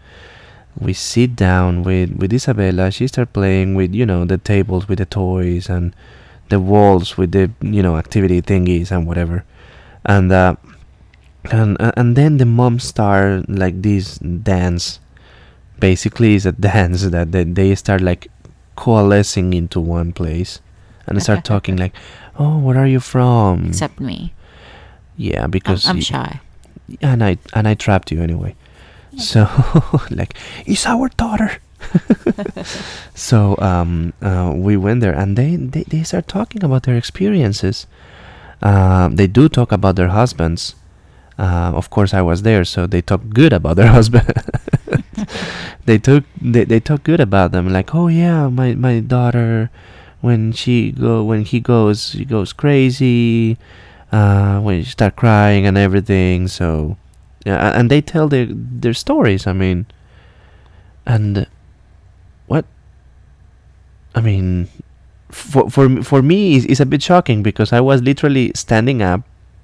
We 0.79 0.93
sit 0.93 1.37
down 1.37 1.83
with 1.85 2.13
with 2.17 2.33
Isabella. 2.33 2.91
She 2.91 3.07
started 3.07 3.33
playing 3.33 3.75
with 3.75 3.95
you 3.95 4.05
know 4.05 4.25
the 4.25 4.39
tables 4.39 4.89
with 4.89 4.99
the 4.99 5.07
toys 5.07 5.69
and 5.71 5.95
the 6.49 6.61
walls 6.61 7.17
with 7.17 7.33
the 7.33 7.51
you 7.61 7.83
know 7.83 7.97
activity 7.97 8.43
thingies 8.43 8.91
and 8.91 9.07
whatever, 9.07 9.45
and 10.05 10.31
uh, 10.31 10.57
and 11.51 11.81
uh, 11.81 11.93
and 11.97 12.15
then 12.17 12.37
the 12.37 12.45
mom 12.45 12.79
start 12.79 13.49
like 13.49 13.81
this 13.83 14.19
dance. 14.19 15.01
Basically, 15.79 16.35
is 16.35 16.47
a 16.47 16.53
dance 16.53 17.03
that 17.15 17.33
they, 17.33 17.45
they 17.45 17.75
start 17.75 18.01
like 18.01 18.29
coalescing 18.77 19.53
into 19.55 19.81
one 19.81 20.13
place, 20.13 20.61
and 21.07 21.17
they 21.17 21.21
start 21.23 21.45
talking 21.53 21.77
like, 21.77 21.95
"Oh, 22.39 22.59
where 22.59 22.77
are 22.79 22.87
you 22.87 23.01
from?" 23.01 23.67
Except 23.69 23.99
me. 24.01 24.33
Yeah, 25.17 25.45
I'm, 25.45 25.51
because 25.51 25.89
I'm 25.89 25.97
y- 25.97 26.03
shy. 26.03 26.41
and 27.01 27.25
I 27.25 27.39
and 27.55 27.67
I 27.67 27.75
trapped 27.75 28.13
you 28.13 28.21
anyway. 28.23 28.55
So 29.17 29.49
like, 30.11 30.35
it's 30.67 30.87
our 30.87 31.09
daughter. 31.17 31.59
so 33.15 33.57
um, 33.59 34.13
uh, 34.23 34.53
we 34.55 34.77
went 34.77 35.01
there, 35.01 35.15
and 35.15 35.37
they, 35.37 35.57
they 35.57 35.85
they 35.85 36.03
start 36.03 36.29
talking 36.29 36.65
about 36.65 36.85
their 36.85 36.97
experiences. 36.97 37.87
Um, 38.63 39.17
they 39.17 39.27
do 39.27 39.49
talk 39.49 39.73
about 39.73 39.97
their 39.97 40.09
husbands. 40.09 40.75
Uh, 41.39 41.73
of 41.75 41.91
course, 41.91 42.15
I 42.15 42.23
was 42.23 42.43
there, 42.43 42.65
so 42.65 42.87
they 42.87 43.03
talk 43.03 43.21
good 43.29 43.53
about 43.53 43.77
their 43.77 43.89
husband. 43.99 44.33
they 45.85 45.99
took 45.99 46.25
they, 46.41 46.65
they 46.65 46.81
talk 46.81 47.05
good 47.05 47.21
about 47.21 47.53
them, 47.53 47.69
like, 47.69 47.95
oh 47.95 48.09
yeah, 48.09 48.49
my 48.49 48.75
my 48.75 49.01
daughter, 49.01 49.71
when 50.21 50.53
she 50.53 50.93
go 50.93 51.23
when 51.23 51.45
he 51.45 51.61
goes 51.61 52.13
he 52.13 52.25
goes 52.25 52.53
crazy, 52.53 53.59
uh, 54.13 54.61
when 54.61 54.83
she 54.83 54.91
start 54.91 55.17
crying 55.17 55.67
and 55.67 55.77
everything. 55.77 56.49
So 56.49 56.97
yeah, 57.47 57.79
and 57.79 57.87
they 57.91 58.03
tell 58.03 58.27
their 58.27 58.47
their 58.51 58.95
stories. 58.95 59.47
I 59.47 59.53
mean, 59.55 59.87
and 61.07 61.47
what? 62.51 62.65
I 64.15 64.21
mean, 64.21 64.67
for 65.31 65.71
for 65.71 66.03
for 66.03 66.23
me, 66.23 66.57
it's, 66.57 66.67
it's 66.67 66.81
a 66.83 66.87
bit 66.87 67.03
shocking 67.03 67.43
because 67.47 67.73
I 67.73 67.81
was 67.81 68.03
literally 68.03 68.51
standing 68.55 69.01
up 69.01 69.23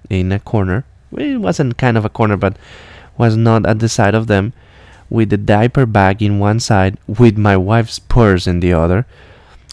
in 0.09 0.31
a 0.31 0.39
corner. 0.39 0.85
Well, 1.11 1.27
It 1.27 1.39
wasn't 1.43 1.77
kind 1.77 1.97
of 1.99 2.05
a 2.05 2.09
corner, 2.13 2.37
but 2.39 2.57
was 3.19 3.37
not 3.37 3.67
at 3.67 3.81
the 3.81 3.89
side 3.89 4.15
of 4.15 4.27
them, 4.29 4.53
with 5.11 5.31
the 5.31 5.37
diaper 5.37 5.85
bag 5.85 6.23
in 6.23 6.39
one 6.39 6.61
side, 6.61 6.97
with 7.07 7.37
my 7.37 7.57
wife's 7.57 7.99
purse 7.99 8.47
in 8.47 8.61
the 8.61 8.73
other, 8.73 9.05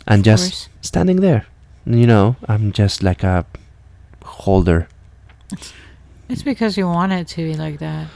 and 0.08 0.20
Of 0.20 0.26
just 0.26 0.44
course. 0.52 0.70
standing 0.82 1.22
there. 1.22 1.46
You 1.86 2.08
know, 2.08 2.36
I'm 2.48 2.72
just 2.74 3.04
like 3.04 3.24
a 3.24 3.46
holder. 4.26 4.88
It's 6.30 6.44
because 6.44 6.78
you 6.78 6.88
wanted 6.88 7.28
to 7.30 7.38
be 7.44 7.56
like 7.56 7.80
that. 7.80 8.08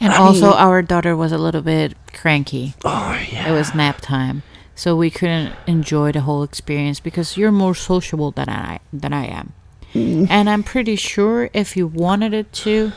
And 0.00 0.12
I 0.12 0.18
also, 0.18 0.50
mean- 0.50 0.58
our 0.58 0.82
daughter 0.82 1.16
was 1.16 1.32
a 1.32 1.38
little 1.38 1.62
bit 1.62 1.94
cranky. 2.12 2.74
Oh 2.84 3.18
yeah. 3.32 3.48
It 3.48 3.52
was 3.52 3.74
nap 3.74 4.00
time, 4.00 4.42
so 4.74 4.94
we 4.94 5.10
couldn't 5.10 5.54
enjoy 5.66 6.12
the 6.12 6.20
whole 6.20 6.42
experience 6.42 7.00
because 7.00 7.36
you're 7.36 7.50
more 7.52 7.74
sociable 7.74 8.30
than 8.30 8.48
I 8.48 8.80
than 8.92 9.12
I 9.12 9.26
am. 9.26 9.54
And 9.94 10.50
I'm 10.50 10.62
pretty 10.62 10.96
sure 10.96 11.48
if 11.54 11.74
you 11.76 11.86
wanted 11.86 12.34
it 12.34 12.52
to, 12.64 12.92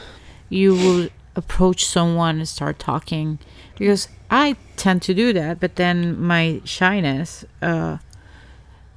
you 0.50 0.76
would 0.76 1.12
approach 1.36 1.86
someone 1.86 2.38
and 2.40 2.48
start 2.48 2.78
talking. 2.80 3.40
Because 3.78 4.10
I 4.30 4.58
tend 4.76 5.02
to 5.04 5.14
do 5.14 5.32
that, 5.34 5.60
but 5.62 5.78
then 5.78 6.20
my 6.22 6.62
shyness 6.66 7.46
uh, 7.62 7.98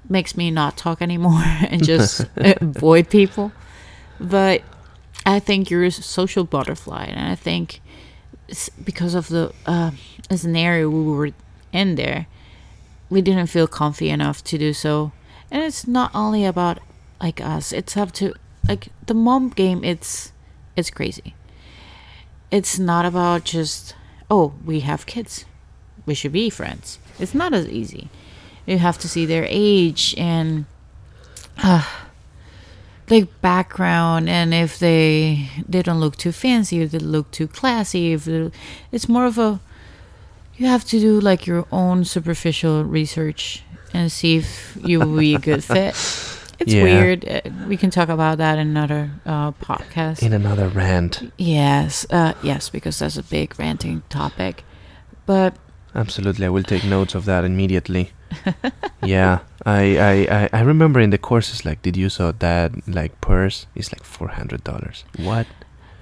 makes 0.09 0.37
me 0.37 0.51
not 0.51 0.77
talk 0.77 1.01
anymore 1.01 1.41
and 1.45 1.83
just 1.85 2.27
avoid 2.37 3.09
people. 3.09 3.53
But 4.21 4.63
I 5.27 5.39
think 5.39 5.71
you're 5.71 5.85
a 5.85 5.91
social 5.91 6.45
butterfly, 6.45 7.05
and 7.05 7.31
I 7.31 7.35
think 7.35 7.81
because 8.85 9.15
of 9.15 9.29
the 9.29 9.53
uh, 9.67 9.93
scenario 10.35 10.91
we 10.91 11.03
were 11.03 11.31
in 11.73 11.95
there, 11.95 12.27
we 13.09 13.23
didn't 13.23 13.47
feel 13.47 13.67
comfy 13.67 14.11
enough 14.11 14.45
to 14.45 14.59
do 14.59 14.73
so. 14.73 15.13
And 15.51 15.63
it's 15.63 15.87
not 15.87 16.11
only 16.15 16.45
about 16.45 16.79
like 17.23 17.41
us; 17.41 17.73
it's 17.73 17.97
up 17.97 18.13
to 18.13 18.35
like 18.69 18.89
the 19.07 19.15
mom 19.15 19.49
game. 19.51 19.83
It's 19.83 20.33
it's 20.77 20.91
crazy. 20.91 21.35
It's 22.51 22.79
not 22.79 23.07
about 23.07 23.45
just 23.45 23.95
oh 24.31 24.55
we 24.65 24.81
have 24.81 25.07
kids, 25.07 25.47
we 26.07 26.15
should 26.15 26.33
be 26.33 26.51
friends. 26.51 26.99
It's 27.19 27.35
not 27.35 27.55
as 27.55 27.69
easy. 27.69 28.09
You 28.67 28.79
have 28.79 28.99
to 28.99 29.09
see 29.09 29.27
their 29.27 29.47
age 29.49 30.15
and 30.17 30.67
uh, 31.63 31.87
like 33.11 33.29
background 33.43 34.29
and 34.29 34.55
if 34.55 34.79
they 34.79 35.49
they 35.69 35.83
don't 35.83 36.01
look 36.01 36.17
too 36.17 36.33
fancy 36.33 36.81
if 36.83 36.91
they 36.91 36.99
look 36.99 37.31
too 37.31 37.47
classy 37.47 38.13
if 38.13 38.25
they, 38.25 38.51
it's 38.93 39.09
more 39.09 39.27
of 39.27 39.39
a 39.39 39.61
you 40.57 40.67
have 40.67 40.85
to 40.85 40.99
do 41.01 41.21
like 41.21 41.47
your 41.47 41.67
own 41.71 42.05
superficial 42.05 42.83
research 42.85 43.63
and 43.93 44.11
see 44.11 44.37
if 44.37 44.77
you 44.83 45.01
will 45.01 45.19
be 45.19 45.35
a 45.35 45.39
good 45.39 45.63
fit 45.75 45.95
it's 46.61 46.73
Yeah. 46.73 46.83
weird 46.83 47.25
Uh, 47.29 47.41
we 47.69 47.77
can 47.77 47.91
talk 47.91 48.09
about 48.09 48.39
that 48.39 48.59
in 48.59 48.69
another 48.69 49.11
uh, 49.27 49.53
podcast 49.53 50.23
in 50.23 50.33
another 50.33 50.69
rant. 50.69 51.31
yes 51.37 52.07
uh, 52.11 52.33
yes 52.43 52.71
because 52.71 52.99
that's 53.01 53.17
a 53.19 53.23
big 53.23 53.59
ranting 53.59 54.03
topic 54.09 54.65
but 55.27 55.55
Absolutely, 55.97 56.45
I 56.45 56.49
will 56.49 56.65
take 56.65 56.83
notes 56.83 57.15
of 57.15 57.25
that 57.27 57.45
immediately. 57.45 58.11
yeah, 59.03 59.41
I, 59.67 59.99
I, 59.99 60.13
I, 60.31 60.49
I 60.53 60.61
remember 60.63 61.01
in 61.01 61.11
the 61.11 61.19
courses 61.19 61.65
like, 61.65 61.83
did 61.83 61.97
you 61.97 62.09
saw 62.09 62.33
that 62.39 62.73
like 62.89 63.21
purse? 63.21 63.67
It's 63.75 63.93
like 63.93 64.05
four 64.05 64.29
hundred 64.29 64.65
dollars. 64.65 65.05
What? 65.17 65.47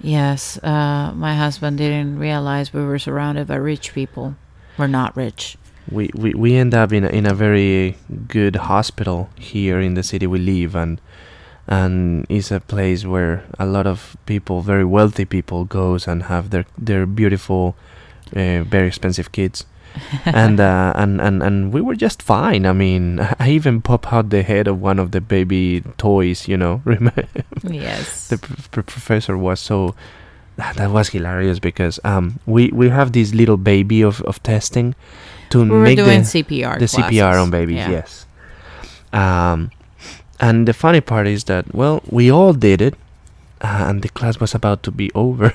yes 0.05 0.59
uh, 0.63 1.13
my 1.15 1.33
husband 1.33 1.77
didn't 1.77 2.19
realize 2.19 2.73
we 2.73 2.83
were 2.83 2.99
surrounded 2.99 3.47
by 3.47 3.55
rich 3.55 3.93
people 3.93 4.35
we're 4.77 4.85
not 4.87 5.15
rich 5.15 5.55
We, 5.89 6.09
we, 6.13 6.33
we 6.33 6.55
end 6.55 6.73
up 6.73 6.91
in 6.91 7.03
a, 7.05 7.07
in 7.09 7.25
a 7.25 7.33
very 7.33 7.95
good 8.27 8.55
hospital 8.55 9.29
here 9.37 9.79
in 9.79 9.93
the 9.95 10.03
city 10.03 10.27
we 10.27 10.39
live, 10.39 10.75
and 10.75 10.99
and 11.67 12.25
it's 12.29 12.51
a 12.51 12.59
place 12.59 13.05
where 13.05 13.43
a 13.59 13.65
lot 13.65 13.85
of 13.85 14.15
people, 14.25 14.61
very 14.61 14.85
wealthy 14.85 15.25
people, 15.25 15.65
goes 15.65 16.07
and 16.07 16.23
have 16.23 16.49
their 16.49 16.65
their 16.77 17.05
beautiful, 17.05 17.75
uh, 18.35 18.63
very 18.63 18.87
expensive 18.87 19.31
kids. 19.31 19.65
and, 20.25 20.59
uh, 20.59 20.93
and 20.95 21.21
and 21.21 21.43
and 21.43 21.73
we 21.73 21.81
were 21.81 21.95
just 21.95 22.21
fine. 22.21 22.65
I 22.65 22.73
mean, 22.73 23.19
I 23.39 23.49
even 23.49 23.81
pop 23.81 24.11
out 24.11 24.29
the 24.29 24.41
head 24.43 24.67
of 24.67 24.81
one 24.81 24.99
of 24.99 25.11
the 25.11 25.21
baby 25.21 25.83
toys. 25.97 26.47
You 26.47 26.57
know, 26.57 26.81
remember 26.85 27.25
yes. 27.63 28.27
the 28.27 28.37
pr- 28.37 28.53
pr- 28.71 28.81
professor 28.81 29.37
was 29.37 29.59
so 29.59 29.95
that 30.55 30.91
was 30.91 31.09
hilarious 31.09 31.57
because 31.59 31.99
um 32.03 32.39
we 32.45 32.69
we 32.71 32.89
have 32.89 33.11
this 33.11 33.33
little 33.33 33.57
baby 33.57 34.01
of 34.03 34.21
of 34.21 34.41
testing 34.43 34.93
to 35.49 35.63
we 35.63 35.69
were 35.69 35.79
make 35.83 35.97
doing 35.97 36.21
the, 36.21 36.27
CPR. 36.27 36.77
the 36.77 36.85
CPR 36.85 37.41
on 37.41 37.49
babies 37.49 37.77
Yeah. 37.77 37.89
yes 37.89 38.25
um 39.11 39.71
and 40.39 40.67
the 40.67 40.73
funny 40.73 41.01
part 41.01 41.25
is 41.25 41.45
that 41.45 41.73
well 41.73 42.01
we 42.09 42.29
all 42.31 42.53
did 42.53 42.81
it 42.81 42.93
uh, 43.61 43.85
and 43.89 44.03
the 44.03 44.09
class 44.09 44.39
was 44.39 44.53
about 44.53 44.83
to 44.83 44.91
be 44.91 45.09
over 45.15 45.53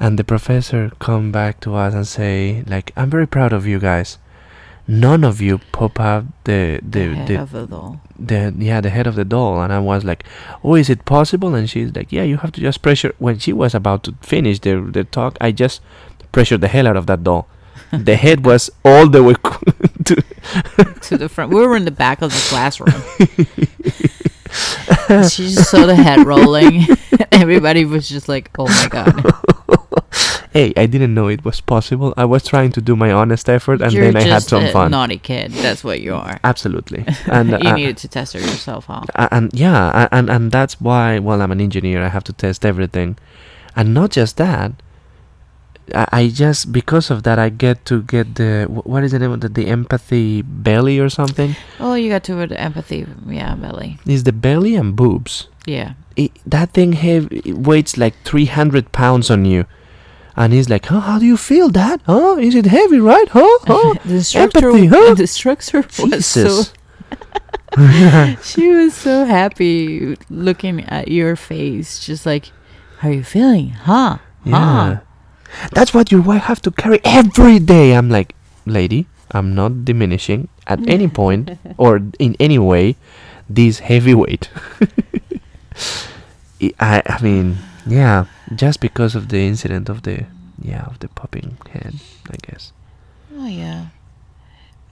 and 0.00 0.18
the 0.18 0.24
professor 0.24 0.90
come 0.98 1.30
back 1.30 1.60
to 1.60 1.74
us 1.74 1.94
and 1.94 2.06
say 2.06 2.64
like 2.66 2.92
I'm 2.96 3.10
very 3.10 3.26
proud 3.28 3.52
of 3.52 3.66
you 3.66 3.78
guys 3.78 4.18
none 4.88 5.22
of 5.22 5.40
you 5.40 5.58
pop 5.70 6.00
out 6.00 6.24
the 6.44 6.80
the, 6.82 7.06
The 7.08 7.14
head 7.14 7.28
the 7.28 7.36
of 7.42 7.50
the 7.52 7.66
doll. 7.66 8.00
the 8.18 8.54
yeah 8.58 8.80
the 8.80 8.90
head 8.90 9.06
of 9.06 9.14
the 9.14 9.24
doll 9.24 9.62
and 9.62 9.72
i 9.72 9.78
was 9.78 10.04
like 10.04 10.24
oh 10.64 10.74
is 10.74 10.90
it 10.90 11.04
possible 11.04 11.54
and 11.54 11.70
she's 11.70 11.94
like 11.94 12.10
yeah 12.10 12.24
you 12.24 12.38
have 12.38 12.50
to 12.52 12.60
just 12.60 12.82
pressure 12.82 13.14
when 13.18 13.38
she 13.38 13.52
was 13.52 13.72
about 13.74 14.02
to 14.04 14.14
finish 14.20 14.58
the 14.58 14.80
the 14.92 15.04
talk 15.04 15.36
i 15.40 15.52
just 15.52 15.80
pressured 16.32 16.60
the 16.60 16.68
hell 16.68 16.88
out 16.88 16.96
of 16.96 17.06
that 17.06 17.22
doll 17.22 17.46
the 17.92 18.16
head 18.16 18.44
was 18.44 18.68
all 18.84 19.08
the 19.08 19.22
way 19.22 19.34
to 20.06 20.16
to 21.02 21.16
the 21.18 21.28
front. 21.28 21.50
We 21.52 21.60
were 21.66 21.76
in 21.76 21.84
the 21.84 21.90
back 21.90 22.22
of 22.22 22.30
the 22.32 22.46
classroom. 22.48 22.94
she 25.28 25.48
just 25.50 25.70
saw 25.70 25.86
the 25.86 25.94
head 25.96 26.26
rolling. 26.26 26.86
Everybody 27.32 27.84
was 27.84 28.08
just 28.08 28.28
like, 28.28 28.50
"Oh 28.58 28.66
my 28.66 28.88
god!" 28.90 29.14
Hey 30.52 30.72
i 30.76 30.84
didn't 30.86 31.14
know 31.14 31.28
it 31.28 31.44
was 31.44 31.60
possible 31.60 32.12
i 32.16 32.24
was 32.24 32.42
trying 32.44 32.72
to 32.72 32.80
do 32.80 32.96
my 32.96 33.10
honest 33.12 33.48
effort 33.48 33.80
and 33.80 33.92
You're 33.92 34.04
then 34.12 34.16
i 34.16 34.22
had 34.22 34.42
some 34.42 34.64
a 34.64 34.72
fun 34.72 34.90
naughty 34.90 35.18
kid. 35.18 35.52
That's 35.52 35.82
what 35.84 36.00
you 36.00 36.14
are. 36.14 36.40
absolutely 36.44 37.04
and 37.26 37.50
you 37.50 37.70
uh, 37.70 37.74
needed 37.76 37.96
to 37.98 38.08
test 38.08 38.34
it 38.34 38.42
yourself, 38.42 38.86
huh? 38.86 39.02
Uh, 39.14 39.28
and 39.30 39.50
yeah 39.54 40.08
and 40.10 40.28
and 40.30 40.50
that's 40.50 40.80
why 40.80 41.18
well 41.18 41.40
i'm 41.42 41.52
an 41.52 41.60
engineer 41.60 42.02
i 42.02 42.08
have 42.08 42.24
to 42.24 42.32
test 42.32 42.64
everything 42.66 43.16
and 43.76 43.94
not 43.94 44.10
just 44.10 44.36
that 44.38 44.72
i, 45.94 46.28
just 46.28 46.70
because 46.72 47.10
of 47.10 47.22
that 47.24 47.38
i 47.38 47.48
get 47.48 47.84
to 47.84 48.02
get 48.02 48.34
the 48.36 48.66
wh- 48.70 48.86
what 48.86 49.02
is 49.02 49.10
the 49.12 49.18
name 49.18 49.32
of 49.32 49.40
the, 49.40 49.48
the 49.48 49.66
empathy 49.66 50.42
belly 50.42 50.98
or 50.98 51.08
something 51.08 51.56
Oh, 51.80 51.94
you 51.94 52.10
got 52.10 52.22
to 52.24 52.34
with 52.36 52.52
empathy. 52.52 53.06
Yeah, 53.26 53.54
belly. 53.56 53.98
is 54.06 54.22
the 54.24 54.32
belly 54.32 54.74
and 54.76 54.94
boobs 54.94 55.48
Yeah. 55.66 55.94
it, 56.16 56.30
that 56.46 56.70
thing 56.72 56.92
have, 56.94 57.28
it 57.32 57.58
weighs 57.58 57.96
like 57.96 58.14
300 58.24 58.92
pounds 58.92 59.30
on 59.30 59.44
you 59.44 59.66
and 60.40 60.54
he's 60.54 60.70
like 60.70 60.86
huh, 60.86 61.00
how 61.00 61.18
do 61.18 61.26
you 61.26 61.36
feel 61.36 61.68
that 61.68 62.00
huh 62.06 62.36
is 62.40 62.54
it 62.54 62.64
heavy 62.64 62.98
right 62.98 63.28
huh 63.28 63.58
huh 63.66 63.94
the 64.04 64.14
instructor, 64.14 64.68
empathy, 64.70 64.86
huh? 64.86 65.14
the 65.20 65.22
instructor 65.22 65.84
was 66.00 66.24
so 66.26 66.42
Jesus. 66.42 66.72
she 68.42 68.66
was 68.68 68.94
so 68.94 69.24
happy 69.24 70.16
looking 70.28 70.82
at 70.90 71.06
your 71.06 71.36
face, 71.36 72.02
just 72.04 72.26
like, 72.26 72.50
"How 72.98 73.08
are 73.08 73.12
you 73.12 73.22
feeling, 73.22 73.70
huh? 73.86 74.18
Yeah. 74.42 74.58
Huh? 74.58 75.00
That's 75.70 75.94
what 75.94 76.10
your 76.10 76.20
wife 76.20 76.50
have 76.50 76.60
to 76.62 76.72
carry 76.72 76.98
every 77.04 77.60
day. 77.60 77.94
I'm 77.94 78.10
like, 78.10 78.34
lady, 78.66 79.06
I'm 79.30 79.54
not 79.54 79.84
diminishing 79.84 80.48
at 80.66 80.82
any 80.88 81.06
point 81.06 81.58
or 81.78 82.02
in 82.18 82.34
any 82.40 82.58
way 82.58 82.96
this 83.48 83.78
heavy 83.86 84.14
weight. 84.14 84.50
I 86.82 87.02
I 87.06 87.22
mean, 87.22 87.58
yeah, 87.90 88.26
just 88.54 88.80
because 88.80 89.14
of 89.14 89.28
the 89.28 89.40
incident 89.40 89.88
of 89.88 90.02
the 90.02 90.26
yeah, 90.62 90.84
of 90.86 90.98
the 91.00 91.08
popping 91.08 91.58
head, 91.72 91.94
I 92.30 92.36
guess. 92.46 92.72
Oh 93.34 93.46
yeah, 93.46 93.86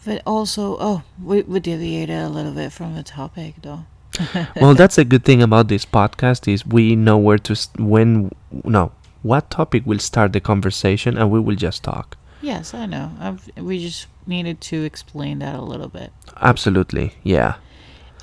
but 0.04 0.22
also, 0.26 0.76
oh, 0.80 1.02
we 1.22 1.42
we 1.42 1.60
deviated 1.60 2.18
a 2.18 2.28
little 2.28 2.52
bit 2.52 2.72
from 2.72 2.94
the 2.94 3.02
topic, 3.02 3.54
though. 3.62 3.84
well, 4.60 4.74
that's 4.74 4.98
a 4.98 5.04
good 5.04 5.24
thing 5.24 5.42
about 5.42 5.68
this 5.68 5.84
podcast 5.84 6.52
is 6.52 6.66
we 6.66 6.96
know 6.96 7.18
where 7.18 7.38
to 7.38 7.54
st- 7.54 7.86
when 7.86 8.32
no, 8.64 8.92
what 9.22 9.50
topic 9.50 9.84
will 9.86 9.98
start 9.98 10.32
the 10.32 10.40
conversation 10.40 11.16
and 11.18 11.30
we 11.30 11.40
will 11.40 11.56
just 11.56 11.84
talk. 11.84 12.16
Yes, 12.40 12.72
I 12.72 12.86
know. 12.86 13.12
I've, 13.20 13.48
we 13.56 13.80
just 13.80 14.06
needed 14.26 14.60
to 14.62 14.84
explain 14.84 15.40
that 15.40 15.56
a 15.56 15.62
little 15.62 15.88
bit. 15.88 16.12
Absolutely. 16.40 17.14
Yeah. 17.22 17.56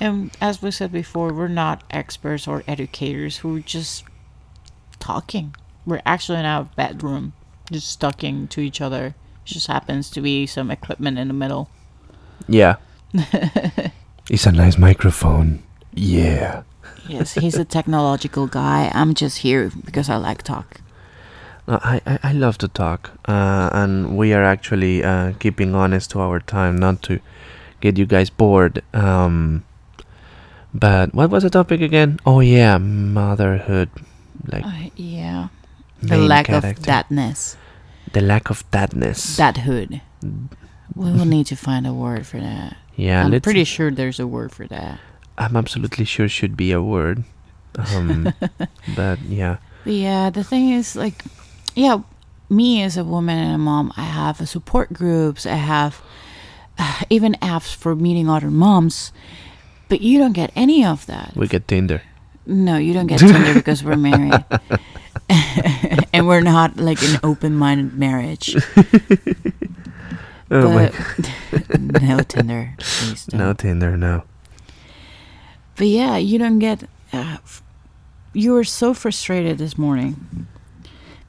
And 0.00 0.30
as 0.40 0.62
we 0.62 0.70
said 0.70 0.92
before, 0.92 1.32
we're 1.32 1.48
not 1.48 1.82
experts 1.90 2.48
or 2.48 2.62
educators. 2.66 3.44
We're 3.44 3.60
just 3.60 4.04
talking. 5.06 5.54
We're 5.86 6.02
actually 6.04 6.40
in 6.40 6.46
our 6.46 6.64
bedroom, 6.64 7.32
just 7.70 8.00
talking 8.00 8.48
to 8.48 8.60
each 8.60 8.80
other. 8.80 9.14
It 9.44 9.48
just 9.54 9.68
happens 9.68 10.10
to 10.10 10.20
be 10.20 10.46
some 10.46 10.70
equipment 10.70 11.16
in 11.18 11.28
the 11.28 11.34
middle. 11.34 11.70
Yeah. 12.48 12.76
it's 13.14 14.46
a 14.46 14.52
nice 14.52 14.76
microphone. 14.76 15.62
Yeah. 15.94 16.64
Yes, 17.08 17.34
he's 17.34 17.56
a 17.56 17.64
technological 17.64 18.48
guy. 18.48 18.90
I'm 18.92 19.14
just 19.14 19.38
here 19.38 19.70
because 19.84 20.10
I 20.10 20.16
like 20.16 20.42
talk. 20.42 20.80
No, 21.68 21.78
I, 21.82 22.00
I, 22.04 22.18
I 22.24 22.32
love 22.32 22.58
to 22.58 22.68
talk. 22.68 23.12
Uh, 23.28 23.70
and 23.72 24.16
we 24.16 24.34
are 24.34 24.42
actually 24.42 25.04
uh, 25.04 25.34
keeping 25.38 25.74
honest 25.74 26.10
to 26.10 26.20
our 26.20 26.40
time, 26.40 26.76
not 26.76 27.02
to 27.02 27.20
get 27.80 27.96
you 27.96 28.06
guys 28.06 28.28
bored. 28.28 28.82
Um, 28.92 29.64
but 30.74 31.14
what 31.14 31.30
was 31.30 31.44
the 31.44 31.50
topic 31.50 31.80
again? 31.80 32.18
Oh, 32.26 32.40
yeah, 32.40 32.78
motherhood. 32.78 33.90
Like, 34.46 34.64
Uh, 34.64 34.90
yeah, 34.96 35.48
the 36.02 36.16
lack 36.18 36.46
character. 36.46 36.68
of 36.70 36.78
thatness, 36.86 37.56
The 38.12 38.20
lack 38.20 38.50
of 38.50 38.68
thatness. 38.70 39.36
thathood. 39.36 40.00
We 40.94 41.12
will 41.12 41.24
need 41.26 41.46
to 41.48 41.56
find 41.56 41.86
a 41.86 41.92
word 41.92 42.26
for 42.26 42.40
that. 42.40 42.76
yeah, 42.96 43.24
I'm 43.24 43.40
pretty 43.40 43.64
sure 43.64 43.90
there's 43.90 44.18
a 44.20 44.26
word 44.26 44.52
for 44.52 44.66
that. 44.68 44.98
I'm 45.38 45.56
absolutely 45.56 46.04
sure 46.06 46.28
should 46.28 46.56
be 46.56 46.72
a 46.72 46.80
word. 46.82 47.24
Um, 47.94 48.32
but 48.96 49.20
yeah. 49.28 49.56
Yeah, 49.84 50.30
the 50.30 50.42
thing 50.42 50.70
is, 50.70 50.96
like, 50.96 51.22
yeah, 51.74 52.00
me 52.48 52.82
as 52.82 52.96
a 52.96 53.04
woman 53.04 53.36
and 53.38 53.54
a 53.54 53.58
mom, 53.58 53.92
I 53.96 54.04
have 54.04 54.40
a 54.40 54.46
support 54.46 54.92
groups. 54.92 55.44
I 55.44 55.56
have 55.56 56.00
uh, 56.78 57.02
even 57.10 57.34
apps 57.42 57.74
for 57.74 57.94
meeting 57.94 58.28
other 58.30 58.50
moms. 58.50 59.12
But 59.88 60.00
you 60.00 60.18
don't 60.18 60.32
get 60.32 60.50
any 60.56 60.84
of 60.84 61.06
that. 61.06 61.32
We 61.36 61.46
get 61.46 61.68
Tinder. 61.68 62.02
No, 62.46 62.76
you 62.76 62.92
don't 62.92 63.06
get 63.06 63.18
Tinder 63.18 63.54
because 63.54 63.82
we're 63.82 63.96
married. 63.96 64.44
and 66.12 66.26
we're 66.28 66.40
not 66.40 66.76
like 66.76 67.02
an 67.02 67.18
open-minded 67.22 67.94
marriage. 67.98 68.56
Oh 70.50 70.70
my 70.70 70.92
no 72.06 72.20
Tinder, 72.20 72.74
please 72.78 73.26
don't. 73.26 73.38
No 73.38 73.52
Tinder, 73.52 73.96
no. 73.96 74.22
But 75.76 75.88
yeah, 75.88 76.16
you 76.16 76.38
don't 76.38 76.60
get. 76.60 76.84
Uh, 77.12 77.38
f- 77.42 77.62
you 78.32 78.52
were 78.52 78.64
so 78.64 78.94
frustrated 78.94 79.58
this 79.58 79.76
morning 79.76 80.46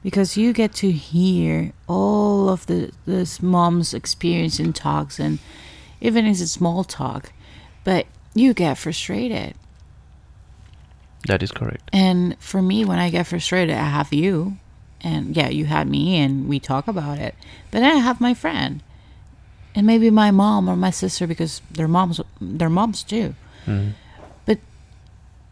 because 0.04 0.36
you 0.36 0.52
get 0.52 0.72
to 0.74 0.92
hear 0.92 1.72
all 1.88 2.48
of 2.48 2.66
the 2.66 2.92
this 3.06 3.42
mom's 3.42 3.92
experience 3.92 4.60
in 4.60 4.72
talks 4.72 5.18
and 5.18 5.40
even 6.00 6.24
if 6.26 6.40
it's 6.40 6.52
small 6.52 6.84
talk, 6.84 7.32
but 7.82 8.06
you 8.34 8.54
get 8.54 8.78
frustrated. 8.78 9.54
That 11.26 11.42
is 11.42 11.50
correct. 11.50 11.88
And 11.92 12.36
for 12.38 12.62
me, 12.62 12.84
when 12.84 12.98
I 12.98 13.10
get 13.10 13.26
frustrated, 13.26 13.74
I 13.76 13.82
have 13.88 14.12
you, 14.12 14.56
and 15.00 15.36
yeah, 15.36 15.48
you 15.48 15.66
had 15.66 15.88
me, 15.88 16.16
and 16.16 16.48
we 16.48 16.58
talk 16.60 16.86
about 16.88 17.18
it. 17.18 17.34
But 17.70 17.80
then 17.80 17.96
I 17.96 17.98
have 18.00 18.20
my 18.20 18.34
friend, 18.34 18.82
and 19.74 19.86
maybe 19.86 20.10
my 20.10 20.30
mom 20.30 20.68
or 20.68 20.76
my 20.76 20.90
sister 20.90 21.26
because 21.26 21.60
their 21.70 21.88
moms, 21.88 22.20
their 22.40 22.70
moms 22.70 23.02
too. 23.02 23.34
Mm. 23.66 23.92
But 24.46 24.58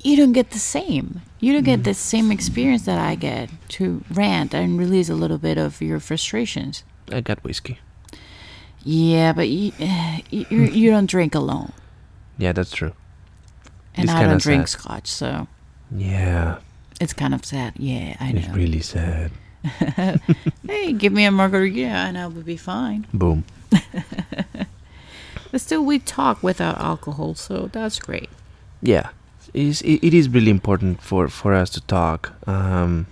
you 0.02 0.16
don't 0.16 0.32
get 0.32 0.50
the 0.50 0.58
same. 0.58 1.22
You 1.40 1.52
don't 1.52 1.64
get 1.64 1.84
the 1.84 1.94
same 1.94 2.30
experience 2.32 2.82
that 2.86 2.98
I 2.98 3.14
get 3.16 3.50
to 3.70 4.02
rant 4.10 4.54
and 4.54 4.78
release 4.78 5.08
a 5.10 5.14
little 5.14 5.38
bit 5.38 5.58
of 5.58 5.82
your 5.82 6.00
frustrations. 6.00 6.84
I 7.12 7.20
got 7.20 7.42
whiskey. 7.44 7.78
Yeah, 8.84 9.32
but 9.32 9.48
you 9.48 9.72
you, 10.30 10.46
you 10.62 10.90
don't 10.90 11.06
drink 11.10 11.34
alone, 11.34 11.72
Yeah, 12.38 12.52
that's 12.52 12.70
true. 12.70 12.92
and 13.96 14.04
It's 14.04 14.12
I 14.12 14.22
don't 14.22 14.40
drink 14.40 14.68
sad. 14.68 14.80
scotch, 14.80 15.06
so 15.08 15.48
Yeah, 15.90 16.58
it's 17.00 17.12
kind 17.12 17.34
of 17.34 17.44
sad. 17.44 17.74
Yeah, 17.76 18.16
I 18.20 18.32
know. 18.32 18.40
it's 18.40 18.48
really 18.48 18.80
sad. 18.80 19.30
hey, 20.66 20.92
give 20.92 21.12
me 21.12 21.24
a 21.24 21.30
margarita 21.30 21.86
and 21.86 22.16
I 22.16 22.26
will 22.28 22.42
be 22.42 22.56
fine. 22.56 23.06
Boom. 23.12 23.44
But 25.50 25.60
still, 25.60 25.84
we 25.84 25.98
talk 25.98 26.42
without 26.42 26.78
alcohol, 26.78 27.34
so 27.34 27.70
that's 27.72 27.98
great. 27.98 28.28
Yeah, 28.82 29.10
it 29.54 29.62
is, 29.62 29.82
it 29.82 30.12
is 30.12 30.28
really 30.28 30.50
important 30.50 31.00
for, 31.00 31.28
for 31.28 31.54
us 31.54 31.70
to 31.70 31.80
talk. 31.80 32.32
Um, 32.46 33.06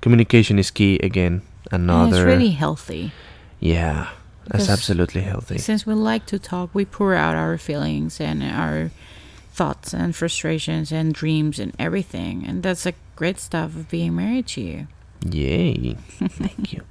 communication 0.00 0.58
is 0.58 0.70
key 0.70 0.98
again. 1.02 1.42
And 1.72 1.90
Another. 1.90 2.18
it's 2.18 2.24
really 2.24 2.50
healthy. 2.50 3.10
yeah, 3.58 4.10
that's 4.46 4.68
absolutely 4.68 5.22
healthy. 5.22 5.58
Since 5.58 5.84
we 5.86 5.94
like 5.94 6.26
to 6.26 6.38
talk, 6.38 6.70
we 6.72 6.84
pour 6.84 7.14
out 7.14 7.34
our 7.34 7.58
feelings 7.58 8.20
and 8.20 8.44
our 8.44 8.92
thoughts 9.56 9.94
and 9.94 10.14
frustrations 10.14 10.92
and 10.92 11.14
dreams 11.14 11.58
and 11.58 11.74
everything. 11.78 12.44
And 12.46 12.62
that's 12.62 12.84
like 12.84 12.96
great 13.16 13.40
stuff 13.40 13.74
of 13.74 13.88
being 13.88 14.14
married 14.14 14.46
to 14.48 14.60
you. 14.60 14.86
Yay. 15.24 15.94
Thank 16.20 16.74
you. 16.74 16.82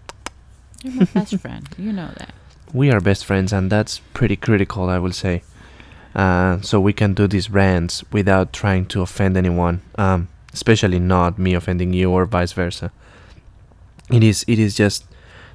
You're 0.84 0.93
my 0.95 1.06
best 1.06 1.38
friend. 1.38 1.69
You 1.78 1.93
know 1.93 2.10
that. 2.17 2.34
We 2.73 2.91
are 2.91 2.99
best 2.99 3.23
friends, 3.25 3.54
and 3.54 3.71
that's 3.71 3.99
pretty 4.13 4.36
critical, 4.36 4.89
I 4.89 4.97
will 4.97 5.13
say. 5.13 5.43
Uh, 6.15 6.60
so 6.62 6.80
we 6.80 6.93
can 6.93 7.13
do 7.13 7.28
these 7.28 7.49
rants 7.49 8.04
without 8.12 8.51
trying 8.51 8.86
to 8.88 9.01
offend 9.01 9.38
anyone, 9.38 9.82
um, 9.97 10.28
especially 10.54 10.99
not 10.99 11.38
me 11.38 11.54
offending 11.54 11.93
you 11.93 12.10
or 12.10 12.25
vice 12.25 12.54
versa. 12.54 12.91
It 14.12 14.23
is 14.23 14.45
it 14.47 14.60
is 14.60 14.75
just 14.75 15.06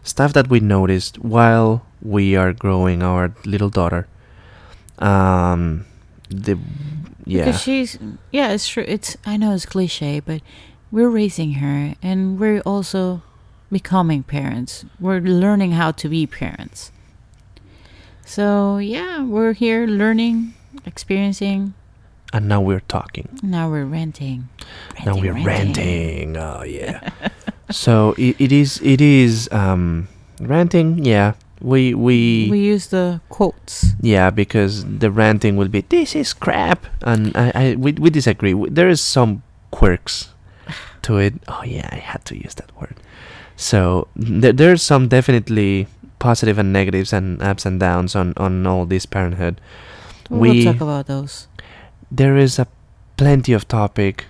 stuff 0.02 0.32
that 0.34 0.48
we 0.48 0.60
noticed 0.60 1.18
while 1.18 1.86
we 2.02 2.36
are 2.36 2.52
growing 2.52 3.02
our 3.02 3.34
little 3.44 3.70
daughter. 3.70 4.06
Um, 4.98 5.86
the 6.28 6.58
yeah, 7.24 7.44
Because 7.44 7.60
she's 7.62 7.98
yeah, 8.30 8.52
it's 8.52 8.68
true. 8.68 8.84
It's 8.86 9.16
I 9.26 9.36
know 9.36 9.52
it's 9.54 9.66
cliche, 9.66 10.20
but 10.20 10.42
we're 10.90 11.08
raising 11.10 11.54
her 11.54 11.94
and 12.02 12.38
we're 12.38 12.60
also 12.60 13.22
becoming 13.70 14.22
parents. 14.22 14.84
We're 14.98 15.20
learning 15.20 15.72
how 15.72 15.92
to 15.92 16.08
be 16.08 16.26
parents. 16.26 16.90
So 18.24 18.78
yeah, 18.78 19.22
we're 19.24 19.52
here 19.54 19.86
learning, 19.86 20.54
experiencing. 20.86 21.74
and 22.32 22.46
now 22.48 22.60
we're 22.60 22.86
talking. 22.86 23.28
Now 23.42 23.68
we're 23.70 23.84
renting. 23.86 24.48
now 25.04 25.16
we're 25.16 25.34
ranting. 25.34 26.36
Oh 26.36 26.62
yeah. 26.62 27.10
so 27.70 28.14
it, 28.18 28.40
it 28.40 28.52
is 28.52 28.80
it 28.82 29.00
is 29.00 29.48
um 29.52 30.08
ranting. 30.40 31.04
Yeah, 31.04 31.34
we 31.60 31.94
we, 31.94 32.48
We 32.50 32.60
use 32.60 32.86
the 32.88 33.20
quotes. 33.28 33.92
yeah 34.00 34.30
because 34.30 34.84
the 34.98 35.10
ranting 35.10 35.56
will 35.56 35.68
be 35.68 35.82
this 35.88 36.14
is 36.16 36.32
crap, 36.32 36.86
and 37.02 37.36
I, 37.36 37.52
I 37.54 37.74
we 37.76 37.92
we 37.92 38.10
disagree. 38.10 38.54
There 38.70 38.88
is 38.88 39.00
some 39.00 39.42
quirks 39.70 40.32
to 41.02 41.18
it. 41.18 41.34
Oh 41.48 41.62
yeah, 41.64 41.88
I 41.92 41.96
had 41.96 42.24
to 42.26 42.34
use 42.34 42.54
that 42.56 42.70
word. 42.80 42.96
So 43.56 44.08
there 44.16 44.52
there's 44.52 44.82
some 44.82 45.08
definitely 45.08 45.86
positive 46.18 46.58
and 46.58 46.72
negatives 46.72 47.12
and 47.12 47.42
ups 47.42 47.66
and 47.66 47.78
downs 47.80 48.16
on 48.16 48.32
on 48.36 48.66
all 48.66 48.86
this 48.86 49.06
parenthood. 49.06 49.60
We'll 50.30 50.52
We- 50.52 50.64
talk 50.64 50.80
about 50.80 51.06
those. 51.06 51.46
there 52.10 52.36
is 52.36 52.58
a 52.58 52.66
plenty 53.16 53.52
of 53.54 53.68
topic 53.68 54.24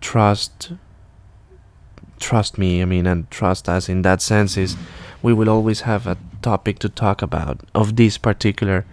trust 0.00 0.72
trust 2.20 2.58
me 2.58 2.82
i 2.82 2.84
mean 2.84 3.06
and 3.06 3.30
trust 3.30 3.68
us 3.68 3.88
in 3.88 4.02
that 4.02 4.20
sense 4.22 4.56
is 4.56 4.76
we 5.24 5.32
will 5.32 5.48
always 5.48 5.80
have 5.80 6.06
a 6.06 6.16
topic 6.42 6.78
to 6.78 6.88
talk 6.88 7.22
about 7.22 7.60
of 7.74 7.96
this 7.96 8.18
particular 8.18 8.84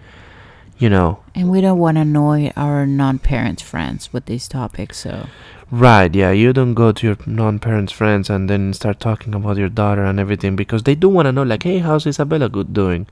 you 0.78 0.88
know. 0.90 1.20
And 1.34 1.48
we 1.48 1.60
don't 1.60 1.78
want 1.78 1.96
to 1.96 2.00
annoy 2.00 2.50
our 2.56 2.86
non-parent 2.86 3.60
friends 3.62 4.12
with 4.12 4.24
these 4.26 4.48
topics, 4.48 4.98
so. 4.98 5.28
Right 5.70 6.14
yeah 6.14 6.32
you 6.32 6.52
don't 6.52 6.74
go 6.74 6.92
to 6.92 7.06
your 7.06 7.16
non-parents 7.24 7.92
friends 7.92 8.28
and 8.28 8.50
then 8.50 8.74
start 8.74 9.00
talking 9.00 9.34
about 9.34 9.56
your 9.56 9.70
daughter 9.70 10.04
and 10.04 10.20
everything 10.20 10.54
because 10.54 10.82
they 10.82 10.94
do 10.94 11.08
want 11.08 11.24
to 11.26 11.32
know 11.32 11.44
like 11.44 11.62
hey 11.62 11.78
how's 11.78 12.06
isabella 12.06 12.48
good 12.50 12.74
doing? 12.74 13.06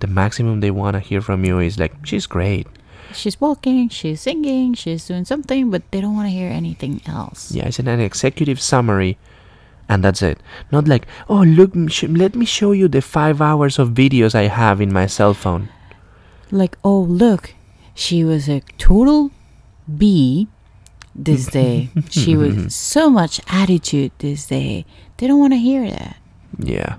The 0.00 0.08
maximum 0.08 0.58
they 0.60 0.72
want 0.72 0.94
to 0.94 1.00
hear 1.00 1.20
from 1.20 1.44
you 1.44 1.60
is 1.60 1.78
like 1.78 1.94
she's 2.04 2.26
great. 2.26 2.66
She's 3.12 3.40
walking, 3.40 3.88
she's 3.90 4.20
singing, 4.22 4.74
she's 4.74 5.06
doing 5.06 5.24
something, 5.24 5.70
but 5.70 5.88
they 5.92 6.00
don't 6.00 6.16
want 6.16 6.26
to 6.26 6.34
hear 6.34 6.50
anything 6.50 7.00
else. 7.06 7.52
Yeah, 7.52 7.66
it's 7.68 7.78
an, 7.78 7.86
an 7.86 8.00
executive 8.00 8.60
summary, 8.60 9.16
and 9.88 10.02
that's 10.02 10.22
it. 10.22 10.38
Not 10.70 10.88
like, 10.88 11.06
oh, 11.28 11.42
look, 11.42 11.72
sh- 11.90 12.04
let 12.04 12.34
me 12.34 12.44
show 12.44 12.72
you 12.72 12.88
the 12.88 13.02
five 13.02 13.40
hours 13.40 13.78
of 13.78 13.90
videos 13.90 14.34
I 14.34 14.48
have 14.48 14.80
in 14.80 14.92
my 14.92 15.06
cell 15.06 15.34
phone. 15.34 15.68
Like, 16.50 16.78
oh, 16.84 17.00
look, 17.00 17.54
she 17.94 18.24
was 18.24 18.48
a 18.48 18.60
total 18.78 19.30
B 19.96 20.48
this 21.14 21.46
day. 21.46 21.90
she 22.10 22.36
was 22.36 22.74
so 22.74 23.10
much 23.10 23.40
attitude 23.48 24.12
this 24.18 24.46
day. 24.46 24.84
They 25.18 25.26
don't 25.26 25.40
want 25.40 25.52
to 25.52 25.58
hear 25.58 25.88
that. 25.90 26.16
Yeah. 26.58 26.96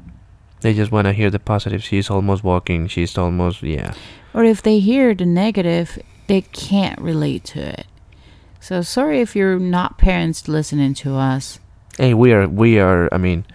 They 0.62 0.74
just 0.74 0.92
want 0.92 1.06
to 1.06 1.14
hear 1.14 1.30
the 1.30 1.40
positive. 1.40 1.84
She's 1.84 2.10
almost 2.10 2.44
walking. 2.44 2.88
She's 2.88 3.18
almost, 3.18 3.62
yeah. 3.62 3.94
Or 4.34 4.44
if 4.44 4.62
they 4.64 4.80
hear 4.80 5.14
the 5.14 5.26
negative, 5.26 6.00
they 6.28 6.42
can't 6.42 7.00
relate 7.00 7.44
to 7.46 7.60
it. 7.60 7.88
So 8.60 8.82
sorry 8.82 9.22
if 9.22 9.36
you're 9.36 9.60
not 9.60 9.98
parents 9.98 10.48
listening 10.48 10.96
to 10.96 11.16
us. 11.16 11.60
Hey, 11.98 12.14
we 12.14 12.34
are, 12.34 12.48
we 12.48 12.80
are, 12.80 13.08
I 13.14 13.18
mean, 13.18 13.46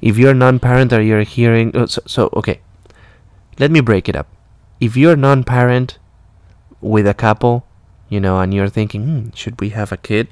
if 0.00 0.16
you're 0.16 0.34
non 0.34 0.58
parent 0.58 0.92
or 0.92 1.02
you're 1.02 1.22
hearing, 1.22 1.70
oh, 1.74 1.86
so, 1.86 2.02
so, 2.06 2.30
okay. 2.34 2.60
Let 3.58 3.70
me 3.70 3.80
break 3.80 4.08
it 4.08 4.16
up. 4.16 4.26
If 4.80 4.96
you're 4.96 5.16
non 5.16 5.44
parent 5.44 5.98
with 6.80 7.06
a 7.06 7.14
couple, 7.14 7.66
you 8.08 8.20
know, 8.20 8.40
and 8.40 8.52
you're 8.52 8.68
thinking, 8.68 9.04
hmm, 9.04 9.28
should 9.34 9.60
we 9.60 9.70
have 9.70 9.92
a 9.92 9.96
kid? 9.96 10.28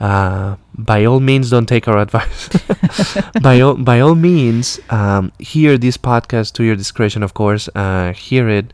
Uh, 0.00 0.56
by 0.74 1.04
all 1.04 1.20
means, 1.20 1.50
don't 1.50 1.66
take 1.66 1.88
our 1.88 1.98
advice. 2.06 2.48
by 3.42 3.60
all 3.60 3.74
by 3.74 4.00
all 4.00 4.14
means, 4.14 4.80
um, 4.90 5.32
hear 5.38 5.78
this 5.78 5.96
podcast 5.96 6.52
to 6.54 6.64
your 6.64 6.76
discretion, 6.76 7.22
of 7.22 7.34
course. 7.34 7.68
Uh, 7.74 8.12
hear 8.12 8.48
it, 8.48 8.72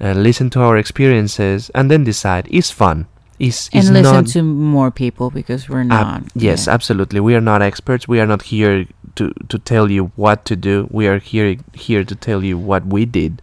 uh, 0.00 0.12
listen 0.12 0.50
to 0.50 0.60
our 0.60 0.76
experiences, 0.76 1.70
and 1.74 1.90
then 1.90 2.04
decide. 2.04 2.48
It's 2.50 2.70
fun. 2.70 3.06
It's, 3.40 3.68
it's 3.72 3.86
and 3.86 3.94
listen 3.94 4.14
not, 4.14 4.26
to 4.28 4.42
more 4.42 4.90
people 4.90 5.30
because 5.30 5.66
we're 5.66 5.82
not. 5.82 6.24
yes, 6.34 6.66
yeah. 6.66 6.74
absolutely. 6.74 7.20
We 7.20 7.34
are 7.34 7.40
not 7.40 7.62
experts. 7.62 8.06
We 8.06 8.20
are 8.20 8.26
not 8.26 8.42
here 8.42 8.86
to, 9.16 9.32
to 9.48 9.58
tell 9.58 9.90
you 9.90 10.12
what 10.14 10.44
to 10.44 10.56
do. 10.56 10.86
We 10.90 11.06
are 11.06 11.18
here 11.18 11.56
here 11.72 12.04
to 12.04 12.14
tell 12.14 12.44
you 12.44 12.58
what 12.58 12.84
we 12.84 13.06
did. 13.06 13.40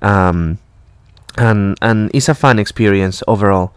Um, 0.00 0.58
and 1.36 1.76
and 1.82 2.10
it's 2.14 2.30
a 2.30 2.34
fun 2.34 2.58
experience 2.58 3.22
overall. 3.28 3.74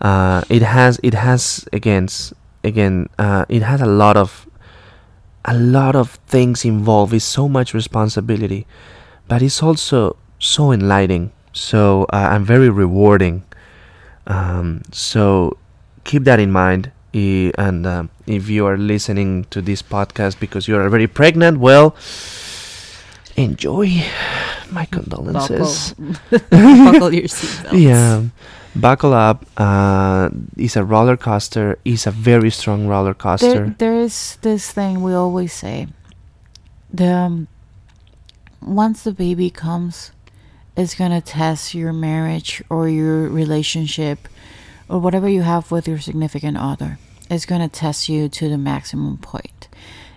Uh, 0.00 0.42
it 0.48 0.62
has 0.62 1.00
it 1.02 1.14
has 1.14 1.66
again 1.72 2.08
again 2.62 3.08
uh, 3.18 3.44
it 3.48 3.62
has 3.62 3.80
a 3.80 3.86
lot 3.86 4.16
of 4.16 4.46
a 5.44 5.54
lot 5.58 5.96
of 5.96 6.10
things 6.28 6.64
involved. 6.64 7.12
It's 7.12 7.24
so 7.24 7.48
much 7.48 7.74
responsibility, 7.74 8.68
but 9.26 9.42
it's 9.42 9.64
also 9.64 10.16
so 10.38 10.70
enlightening. 10.70 11.32
So 11.52 12.04
uh, 12.12 12.28
and 12.30 12.46
very 12.46 12.70
rewarding. 12.70 13.42
Um, 14.26 14.82
so 14.92 15.56
keep 16.04 16.24
that 16.24 16.38
in 16.40 16.50
mind. 16.50 16.90
I- 17.14 17.52
And 17.58 17.86
um, 17.86 18.10
if 18.26 18.48
you 18.50 18.66
are 18.66 18.76
listening 18.76 19.44
to 19.50 19.62
this 19.62 19.82
podcast 19.82 20.38
because 20.40 20.68
you 20.68 20.76
are 20.76 20.82
already 20.82 21.06
pregnant, 21.06 21.58
well, 21.60 21.94
enjoy. 23.36 24.02
My 24.70 24.84
condolences. 24.86 25.94
Buckle 26.30 27.14
your 27.14 27.28
seatbelts. 27.30 27.80
Yeah, 27.80 28.22
buckle 28.74 29.14
up. 29.14 29.46
Uh, 29.56 30.28
it's 30.56 30.76
a 30.76 30.84
roller 30.84 31.16
coaster. 31.16 31.78
It's 31.84 32.06
a 32.06 32.10
very 32.10 32.50
strong 32.50 32.86
roller 32.88 33.14
coaster. 33.14 33.52
There, 33.52 33.74
there 33.78 33.94
is 34.00 34.38
this 34.42 34.72
thing 34.72 35.02
we 35.02 35.14
always 35.14 35.52
say. 35.52 35.86
The 36.92 37.06
um, 37.12 37.48
once 38.60 39.04
the 39.04 39.12
baby 39.12 39.50
comes, 39.50 40.10
it's 40.76 40.94
gonna 40.94 41.20
test 41.20 41.74
your 41.74 41.92
marriage 41.92 42.62
or 42.68 42.88
your 42.88 43.28
relationship 43.28 44.28
or 44.88 44.98
whatever 44.98 45.28
you 45.28 45.42
have 45.42 45.70
with 45.70 45.88
your 45.88 45.98
significant 45.98 46.56
other. 46.56 46.98
It's 47.30 47.46
gonna 47.46 47.68
test 47.68 48.08
you 48.08 48.28
to 48.28 48.48
the 48.48 48.58
maximum 48.58 49.16
point. 49.18 49.68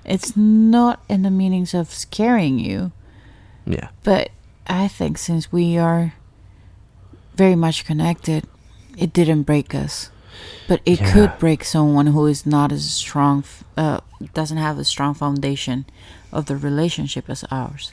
It's 0.05 0.35
not 0.35 1.01
in 1.09 1.21
the 1.21 1.31
meanings 1.31 1.73
of 1.73 1.91
scaring 1.91 2.59
you, 2.59 2.91
yeah, 3.65 3.89
but 4.03 4.29
I 4.67 4.87
think 4.87 5.17
since 5.17 5.51
we 5.51 5.77
are 5.77 6.13
very 7.35 7.55
much 7.55 7.85
connected, 7.85 8.45
it 8.97 9.13
didn't 9.13 9.43
break 9.43 9.73
us. 9.75 10.09
But 10.67 10.81
it 10.85 10.99
Yeah. 11.01 11.11
could 11.11 11.39
break 11.39 11.63
someone 11.63 12.07
who 12.07 12.25
is 12.25 12.45
not 12.45 12.71
as 12.71 12.89
strong, 12.91 13.43
uh, 13.75 13.99
doesn't 14.33 14.57
have 14.57 14.77
a 14.77 14.83
strong 14.85 15.13
foundation 15.13 15.85
of 16.31 16.45
the 16.45 16.55
relationship 16.55 17.29
as 17.29 17.43
ours. 17.51 17.91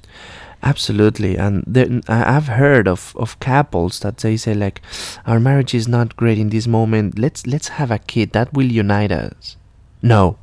Absolutely. 0.62 1.36
And 1.36 1.64
there, 1.66 2.00
I've 2.08 2.48
heard 2.48 2.88
of, 2.88 3.14
of 3.16 3.38
couples 3.40 4.00
that 4.00 4.18
they 4.18 4.36
say 4.36 4.54
like, 4.54 4.80
our 5.26 5.38
marriage 5.40 5.74
is 5.74 5.86
not 5.88 6.16
great 6.16 6.38
in 6.38 6.50
this 6.50 6.66
moment. 6.66 7.18
Let's 7.18 7.46
let's 7.46 7.68
have 7.68 7.90
a 7.90 7.98
kid 7.98 8.32
that 8.32 8.52
will 8.52 8.66
unite 8.66 9.12
us. 9.12 9.56
No, 10.02 10.38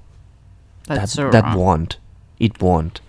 That's 0.88 1.00
that 1.00 1.10
so 1.10 1.30
that 1.32 1.44
wrong. 1.46 1.58
won't 1.58 1.98
it 2.40 2.62
won't 2.62 3.00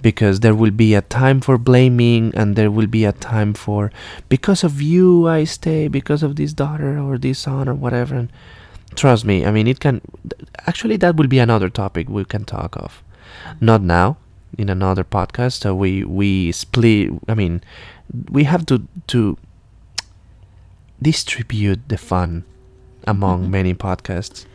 because 0.00 0.40
there 0.40 0.54
will 0.54 0.70
be 0.70 0.94
a 0.94 1.02
time 1.02 1.40
for 1.40 1.58
blaming 1.58 2.32
and 2.34 2.54
there 2.56 2.70
will 2.70 2.86
be 2.86 3.04
a 3.04 3.12
time 3.12 3.52
for 3.54 3.90
because 4.28 4.62
of 4.62 4.80
you 4.80 5.26
i 5.26 5.42
stay 5.44 5.88
because 5.88 6.22
of 6.22 6.36
this 6.36 6.52
daughter 6.52 6.98
or 6.98 7.18
this 7.18 7.40
son 7.40 7.68
or 7.68 7.74
whatever 7.74 8.14
and 8.14 8.30
trust 8.94 9.24
me 9.24 9.44
i 9.44 9.50
mean 9.50 9.66
it 9.66 9.80
can 9.80 10.00
actually 10.66 10.96
that 10.96 11.16
will 11.16 11.26
be 11.26 11.38
another 11.38 11.68
topic 11.68 12.08
we 12.08 12.24
can 12.24 12.44
talk 12.44 12.76
of 12.76 13.02
not 13.60 13.82
now 13.82 14.16
in 14.58 14.68
another 14.68 15.04
podcast 15.04 15.60
so 15.62 15.74
we 15.74 16.04
we 16.04 16.50
split 16.52 17.10
i 17.28 17.34
mean 17.34 17.60
we 18.30 18.44
have 18.44 18.64
to 18.66 18.86
to 19.06 19.36
distribute 21.02 21.80
the 21.88 21.98
fun 21.98 22.44
among 23.06 23.44
Mhm. 23.46 23.50
many 23.50 23.74
podcasts 23.74 24.46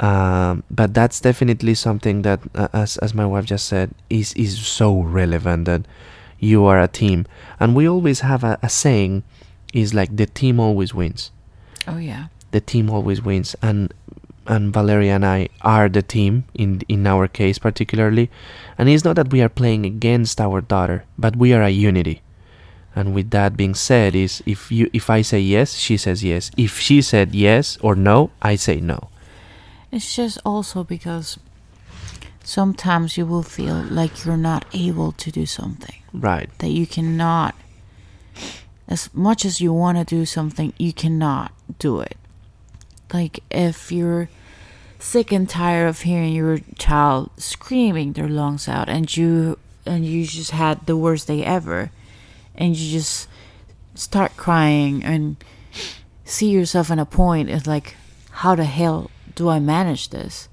um, 0.00 0.64
but 0.70 0.92
that's 0.94 1.20
definitely 1.20 1.74
something 1.74 2.22
that 2.22 2.40
uh, 2.54 2.68
as 2.72 2.96
as 2.98 3.14
my 3.14 3.26
wife 3.26 3.44
just 3.44 3.66
said 3.66 3.90
is 4.10 4.32
is 4.34 4.58
so 4.58 5.00
relevant 5.00 5.66
that 5.66 5.82
you 6.40 6.64
are 6.64 6.80
a 6.80 6.88
team 6.88 7.26
and 7.60 7.74
we 7.76 7.88
always 7.88 8.20
have 8.20 8.42
a, 8.44 8.58
a 8.62 8.68
saying 8.68 9.22
is 9.72 9.94
like 9.94 10.16
the 10.16 10.26
team 10.26 10.58
always 10.58 10.94
wins 10.94 11.30
Oh 11.86 11.98
yeah. 11.98 12.26
the 12.50 12.60
team 12.60 12.88
always 12.90 13.20
wins 13.22 13.54
and 13.62 13.92
and 14.46 14.72
Valeria 14.72 15.14
and 15.14 15.24
I 15.24 15.48
are 15.62 15.88
the 15.88 16.02
team 16.02 16.44
in 16.54 16.82
in 16.88 17.06
our 17.06 17.28
case 17.28 17.58
particularly. 17.58 18.30
And 18.78 18.88
it's 18.88 19.04
not 19.04 19.16
that 19.16 19.32
we 19.32 19.42
are 19.42 19.48
playing 19.48 19.86
against 19.86 20.40
our 20.40 20.60
daughter 20.60 21.04
but 21.18 21.36
we 21.36 21.52
are 21.52 21.62
a 21.62 21.70
unity. 21.70 22.22
And 22.96 23.14
with 23.14 23.30
that 23.30 23.56
being 23.56 23.74
said 23.74 24.14
is 24.14 24.42
if 24.46 24.70
you 24.70 24.90
if 24.92 25.10
I 25.10 25.22
say 25.22 25.40
yes 25.40 25.74
she 25.74 25.96
says 25.96 26.22
yes. 26.22 26.50
If 26.56 26.78
she 26.78 27.02
said 27.02 27.34
yes 27.34 27.78
or 27.80 27.94
no 27.94 28.30
I 28.42 28.56
say 28.56 28.80
no. 28.80 29.08
It's 29.90 30.14
just 30.14 30.38
also 30.44 30.84
because 30.84 31.38
sometimes 32.42 33.16
you 33.16 33.26
will 33.26 33.42
feel 33.42 33.76
like 33.90 34.24
you're 34.24 34.36
not 34.36 34.64
able 34.74 35.12
to 35.12 35.30
do 35.30 35.46
something. 35.46 35.96
right. 36.12 36.50
That 36.58 36.70
you 36.70 36.86
cannot 36.86 37.54
as 38.86 39.08
much 39.14 39.44
as 39.44 39.60
you 39.60 39.72
want 39.72 39.96
to 39.98 40.04
do 40.04 40.26
something, 40.26 40.72
you 40.78 40.92
cannot 40.92 41.52
do 41.78 42.00
it. 42.00 42.16
Like 43.14 43.40
if 43.50 43.92
you're 43.92 44.28
sick 44.98 45.32
and 45.32 45.48
tired 45.48 45.88
of 45.88 46.00
hearing 46.00 46.34
your 46.34 46.58
child 46.76 47.30
screaming 47.36 48.14
their 48.14 48.28
lungs 48.28 48.68
out 48.68 48.88
and 48.88 49.14
you 49.16 49.58
and 49.86 50.04
you 50.04 50.26
just 50.26 50.50
had 50.50 50.84
the 50.86 50.96
worst 50.96 51.28
day 51.28 51.44
ever 51.44 51.90
and 52.54 52.74
you 52.76 52.90
just 52.90 53.28
start 53.94 54.36
crying 54.36 55.04
and 55.04 55.36
see 56.24 56.50
yourself 56.50 56.90
in 56.90 56.98
a 56.98 57.06
point 57.06 57.50
it's 57.50 57.66
like 57.66 57.94
how 58.30 58.54
the 58.56 58.64
hell 58.64 59.10
do 59.34 59.48
I 59.48 59.60
manage 59.60 60.10
this? 60.10 60.48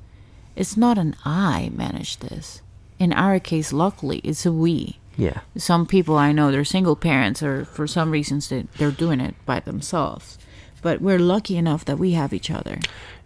It's 0.55 0.77
not 0.77 0.97
an 0.97 1.15
I 1.25 1.71
manage 1.73 2.17
this. 2.17 2.61
In 2.99 3.13
our 3.13 3.39
case, 3.39 3.73
luckily, 3.73 4.19
it's 4.19 4.45
a 4.45 4.51
we. 4.51 4.99
yeah 5.17 5.41
Some 5.57 5.85
people 5.85 6.17
I 6.17 6.31
know 6.31 6.51
they're 6.51 6.63
single 6.63 6.95
parents 6.95 7.41
or 7.41 7.65
for 7.65 7.87
some 7.87 8.11
reasons 8.11 8.49
they, 8.49 8.67
they're 8.77 8.91
doing 8.91 9.19
it 9.19 9.35
by 9.45 9.59
themselves. 9.59 10.37
But 10.81 11.01
we're 11.01 11.19
lucky 11.19 11.57
enough 11.57 11.85
that 11.85 11.99
we 11.99 12.11
have 12.13 12.33
each 12.33 12.49
other. 12.49 12.79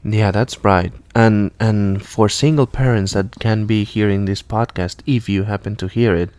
Yeah, 0.03 0.31
that's 0.31 0.63
right. 0.63 0.93
And 1.15 1.51
and 1.59 2.05
for 2.05 2.29
single 2.29 2.67
parents 2.67 3.13
that 3.13 3.39
can 3.39 3.65
be 3.65 3.83
hearing 3.83 4.25
this 4.25 4.43
podcast, 4.43 4.97
if 5.05 5.29
you 5.29 5.43
happen 5.43 5.75
to 5.77 5.87
hear 5.87 6.15
it, 6.15 6.29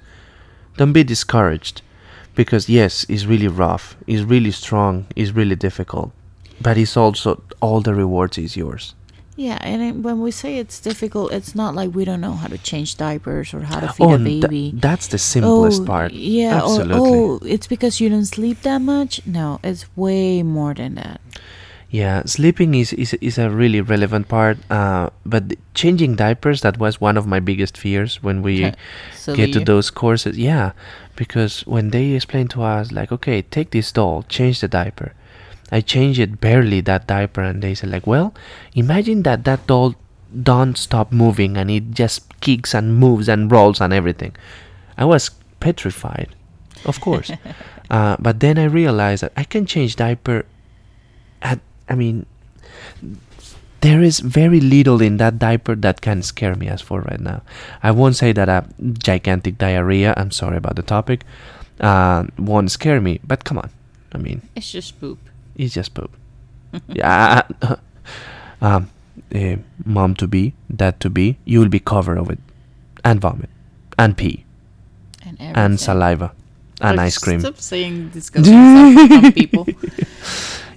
don't 0.76 0.92
be 0.92 1.04
discouraged. 1.04 1.82
Because 2.34 2.68
yes, 2.68 3.06
it's 3.08 3.24
really 3.24 3.48
rough, 3.48 3.96
it's 4.06 4.22
really 4.22 4.50
strong, 4.50 5.06
it's 5.16 5.32
really 5.32 5.56
difficult. 5.56 6.12
But 6.60 6.76
it's 6.76 6.96
also 6.96 7.42
all 7.60 7.80
the 7.80 7.94
rewards 7.94 8.38
is 8.38 8.56
yours. 8.56 8.94
Yeah, 9.36 9.58
and 9.60 10.02
when 10.02 10.22
we 10.22 10.30
say 10.30 10.56
it's 10.56 10.80
difficult, 10.80 11.30
it's 11.30 11.54
not 11.54 11.74
like 11.74 11.94
we 11.94 12.06
don't 12.06 12.22
know 12.22 12.32
how 12.32 12.48
to 12.48 12.56
change 12.56 12.96
diapers 12.96 13.52
or 13.52 13.60
how 13.60 13.80
to 13.80 13.92
feed 13.92 14.04
oh, 14.04 14.14
a 14.14 14.18
baby. 14.18 14.72
that's 14.74 15.08
the 15.08 15.18
simplest 15.18 15.82
oh, 15.82 15.84
part. 15.84 16.12
Yeah, 16.12 16.62
Absolutely. 16.62 16.94
or 16.98 17.06
oh, 17.06 17.40
it's 17.44 17.66
because 17.66 18.00
you 18.00 18.08
don't 18.08 18.24
sleep 18.24 18.62
that 18.62 18.80
much. 18.80 19.20
No, 19.26 19.60
it's 19.62 19.84
way 19.94 20.42
more 20.42 20.72
than 20.72 20.94
that. 20.94 21.20
Yeah, 21.90 22.22
sleeping 22.24 22.74
is, 22.74 22.94
is 22.94 23.12
is 23.20 23.38
a 23.38 23.50
really 23.50 23.82
relevant 23.82 24.28
part. 24.28 24.58
Uh, 24.70 25.10
but 25.26 25.54
changing 25.74 26.16
diapers 26.16 26.62
that 26.62 26.78
was 26.78 26.98
one 27.00 27.18
of 27.18 27.26
my 27.26 27.38
biggest 27.38 27.76
fears 27.76 28.22
when 28.22 28.40
we 28.40 28.72
So 29.14 29.34
get 29.34 29.52
to 29.52 29.60
those 29.60 29.90
courses. 29.90 30.38
Yeah, 30.38 30.72
because 31.14 31.60
when 31.66 31.90
they 31.90 32.12
explain 32.12 32.48
to 32.48 32.62
us, 32.62 32.90
like, 32.90 33.12
okay, 33.12 33.42
take 33.42 33.70
this 33.70 33.92
doll, 33.92 34.24
change 34.28 34.60
the 34.60 34.68
diaper. 34.68 35.12
I 35.70 35.80
change 35.80 36.18
it 36.18 36.40
barely 36.40 36.80
that 36.82 37.06
diaper, 37.06 37.42
and 37.42 37.62
they 37.62 37.74
said 37.74 37.90
like, 37.90 38.06
well, 38.06 38.34
imagine 38.74 39.22
that 39.22 39.44
that 39.44 39.66
doll 39.66 39.94
don't 40.42 40.76
stop 40.76 41.12
moving 41.12 41.56
and 41.56 41.70
it 41.70 41.92
just 41.92 42.40
kicks 42.40 42.74
and 42.74 42.96
moves 42.96 43.28
and 43.28 43.50
rolls 43.50 43.80
and 43.80 43.92
everything. 43.92 44.34
I 44.98 45.04
was 45.04 45.30
petrified, 45.60 46.34
of 46.84 47.00
course. 47.00 47.30
uh, 47.90 48.16
but 48.18 48.40
then 48.40 48.58
I 48.58 48.64
realized 48.64 49.22
that 49.22 49.32
I 49.36 49.44
can 49.44 49.66
change 49.66 49.96
diaper. 49.96 50.44
At 51.42 51.60
I 51.88 51.94
mean, 51.94 52.26
there 53.80 54.02
is 54.02 54.20
very 54.20 54.60
little 54.60 55.00
in 55.00 55.18
that 55.18 55.38
diaper 55.38 55.74
that 55.76 56.00
can 56.00 56.22
scare 56.22 56.54
me 56.54 56.68
as 56.68 56.80
for 56.80 57.02
right 57.02 57.20
now. 57.20 57.42
I 57.82 57.90
won't 57.90 58.16
say 58.16 58.32
that 58.32 58.48
a 58.48 58.66
gigantic 58.98 59.58
diarrhea, 59.58 60.14
I'm 60.16 60.30
sorry 60.30 60.56
about 60.56 60.76
the 60.76 60.82
topic, 60.82 61.24
uh, 61.80 62.24
won't 62.38 62.70
scare 62.70 63.00
me, 63.00 63.20
but 63.24 63.44
come 63.44 63.58
on. 63.58 63.70
I 64.12 64.18
mean, 64.18 64.42
It's 64.54 64.70
just 64.70 64.98
poop. 64.98 65.18
It's 65.56 65.74
just 65.74 65.94
poop. 65.94 66.14
yeah. 66.88 67.42
um, 68.60 68.90
uh, 69.34 69.56
mom 69.84 70.14
to 70.14 70.26
be, 70.26 70.54
dad 70.74 71.00
to 71.00 71.10
be, 71.10 71.38
you 71.44 71.60
will 71.60 71.68
be 71.68 71.80
covered 71.80 72.18
of 72.18 72.30
it. 72.30 72.38
And 73.04 73.20
vomit. 73.20 73.50
And 73.98 74.16
pee. 74.16 74.44
And, 75.24 75.56
And 75.56 75.80
saliva. 75.80 76.32
And 76.80 77.00
ice 77.00 77.18
cream. 77.18 77.40
Stop 77.40 77.58
saying 77.58 78.10
disgusting 78.10 79.08
stuff 79.08 79.34
people. 79.34 79.66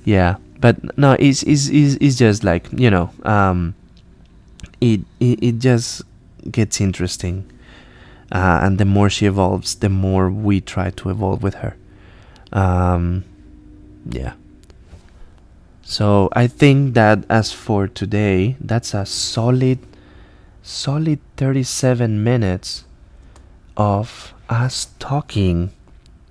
Yeah, 0.05 0.37
but 0.59 0.97
no, 0.97 1.15
it's 1.19 1.43
it's 1.43 1.67
it's, 1.67 1.95
it's 2.01 2.15
just 2.15 2.43
like 2.43 2.67
you 2.71 2.89
know, 2.89 3.11
um, 3.23 3.75
it, 4.81 5.01
it 5.19 5.43
it 5.43 5.59
just 5.59 6.01
gets 6.49 6.79
interesting, 6.81 7.45
uh, 8.31 8.59
and 8.63 8.79
the 8.79 8.85
more 8.85 9.09
she 9.09 9.25
evolves, 9.25 9.75
the 9.75 9.89
more 9.89 10.31
we 10.31 10.61
try 10.61 10.89
to 10.89 11.09
evolve 11.09 11.43
with 11.43 11.55
her. 11.55 11.75
Um, 12.53 13.25
yeah. 14.09 14.33
So 15.89 16.29
I 16.33 16.45
think 16.45 16.93
that 16.93 17.25
as 17.31 17.51
for 17.51 17.87
today, 17.87 18.55
that's 18.61 18.93
a 18.93 19.07
solid, 19.07 19.79
solid 20.61 21.17
thirty-seven 21.35 22.23
minutes 22.23 22.85
of 23.75 24.35
us 24.47 24.89
talking 24.99 25.71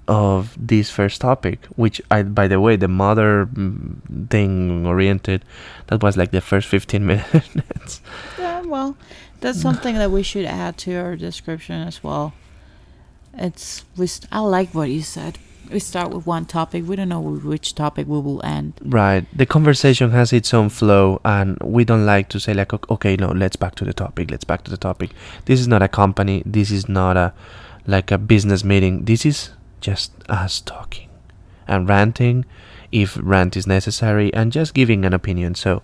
of 0.06 0.54
this 0.56 0.90
first 0.90 1.20
topic, 1.20 1.66
which 1.74 2.00
I, 2.08 2.22
by 2.22 2.46
the 2.46 2.60
way, 2.60 2.76
the 2.76 2.86
mother 2.86 3.46
mm, 3.46 4.30
thing 4.30 4.86
oriented, 4.86 5.44
that 5.88 6.04
was 6.04 6.16
like 6.16 6.30
the 6.30 6.40
first 6.40 6.68
15 6.68 7.04
minutes. 7.06 8.00
Yeah, 8.38 8.62
well, 8.62 8.96
that's 9.40 9.60
something 9.60 9.96
that 9.96 10.12
we 10.12 10.22
should 10.22 10.46
add 10.46 10.78
to 10.86 10.94
our 10.94 11.16
description 11.16 11.82
as 11.82 12.04
well. 12.04 12.32
It's 13.34 13.84
I 14.30 14.38
like 14.38 14.72
what 14.72 14.88
you 14.88 15.02
said. 15.02 15.36
We 15.70 15.78
start 15.80 16.10
with 16.10 16.26
one 16.26 16.46
topic. 16.46 16.86
We 16.86 16.96
don't 16.96 17.08
know 17.10 17.20
which 17.20 17.74
topic 17.74 18.06
we 18.06 18.18
will 18.20 18.44
end. 18.44 18.74
right. 18.82 19.26
The 19.36 19.46
conversation 19.46 20.10
has 20.10 20.32
its 20.32 20.52
own 20.54 20.68
flow, 20.70 21.20
and 21.24 21.58
we 21.62 21.84
don't 21.84 22.06
like 22.06 22.28
to 22.30 22.40
say, 22.40 22.54
like, 22.54 22.72
"Ok- 22.72 22.86
okay, 22.94 23.16
no, 23.16 23.28
let's 23.28 23.56
back 23.56 23.74
to 23.76 23.84
the 23.84 23.92
topic, 23.92 24.30
let's 24.30 24.44
back 24.44 24.64
to 24.64 24.70
the 24.70 24.76
topic. 24.78 25.10
This 25.44 25.60
is 25.60 25.68
not 25.68 25.82
a 25.82 25.88
company, 25.88 26.42
this 26.46 26.70
is 26.70 26.88
not 26.88 27.16
a 27.16 27.32
like 27.86 28.10
a 28.10 28.18
business 28.18 28.64
meeting. 28.64 29.04
This 29.04 29.24
is 29.26 29.50
just 29.80 30.12
us 30.28 30.60
talking 30.60 31.08
and 31.66 31.88
ranting 31.88 32.44
if 32.92 33.18
rant 33.22 33.56
is 33.56 33.66
necessary 33.66 34.32
and 34.34 34.52
just 34.52 34.74
giving 34.74 35.04
an 35.04 35.12
opinion. 35.14 35.54
So, 35.54 35.82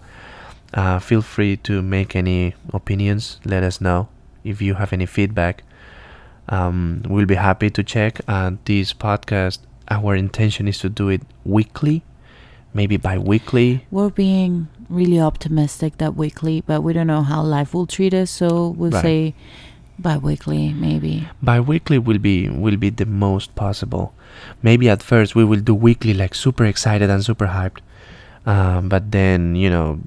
uh, 0.74 0.98
feel 0.98 1.22
free 1.22 1.56
to 1.58 1.82
make 1.82 2.16
any 2.16 2.54
opinions. 2.72 3.38
Let 3.44 3.62
us 3.62 3.80
know 3.80 4.08
if 4.44 4.60
you 4.60 4.74
have 4.74 4.92
any 4.92 5.06
feedback. 5.06 5.62
Um, 6.48 7.02
we'll 7.08 7.26
be 7.26 7.36
happy 7.36 7.70
to 7.70 7.82
check. 7.82 8.20
Uh, 8.28 8.52
this 8.66 8.92
podcast, 8.92 9.58
our 9.90 10.14
intention 10.14 10.68
is 10.68 10.78
to 10.78 10.88
do 10.88 11.08
it 11.08 11.22
weekly, 11.44 12.02
maybe 12.72 12.96
bi-weekly. 12.96 13.86
We're 13.90 14.10
being 14.10 14.68
really 14.88 15.20
optimistic 15.20 15.98
that 15.98 16.14
weekly, 16.16 16.62
but 16.66 16.82
we 16.82 16.92
don't 16.92 17.06
know 17.06 17.22
how 17.22 17.42
life 17.42 17.74
will 17.74 17.86
treat 17.86 18.14
us. 18.14 18.30
So 18.30 18.68
we'll 18.76 18.90
Right. 18.90 19.02
say 19.02 19.34
bi-weekly, 19.98 20.72
maybe. 20.72 21.28
Bi-weekly 21.42 21.98
will 21.98 22.18
be 22.18 22.48
will 22.48 22.76
be 22.76 22.90
the 22.90 23.06
most 23.06 23.54
possible. 23.54 24.12
Maybe 24.62 24.88
at 24.88 25.02
first 25.02 25.34
we 25.34 25.44
will 25.44 25.60
do 25.60 25.74
weekly, 25.74 26.14
like 26.14 26.34
super 26.34 26.64
excited 26.64 27.10
and 27.10 27.24
super 27.24 27.46
hyped. 27.48 27.80
Um, 28.46 28.88
but 28.88 29.10
then 29.12 29.54
you 29.56 29.70
know, 29.70 30.00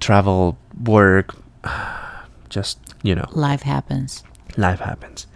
travel, 0.00 0.56
work, 0.84 1.34
just 2.48 2.78
you 3.02 3.14
know, 3.14 3.28
Life 3.32 3.62
happens. 3.62 4.22
life 4.56 4.80
happens. 4.80 5.26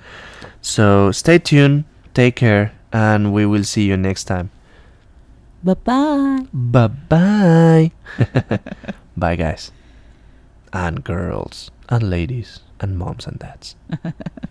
So 0.63 1.13
stay 1.13 1.39
tuned, 1.39 1.85
take 2.15 2.37
care, 2.37 2.73
and 2.93 3.33
we 3.33 3.47
will 3.47 3.65
see 3.65 3.85
you 3.85 3.97
next 3.97 4.25
time. 4.25 4.51
Bye 5.63 5.75
bye. 5.75 6.47
Bye 6.53 6.89
bye. 6.89 7.91
bye, 9.17 9.37
guys. 9.37 9.73
And 10.73 11.05
girls, 11.05 11.71
and 11.89 12.09
ladies, 12.09 12.61
and 12.81 12.99
moms 12.99 13.27
and 13.27 13.39
dads. 13.39 13.77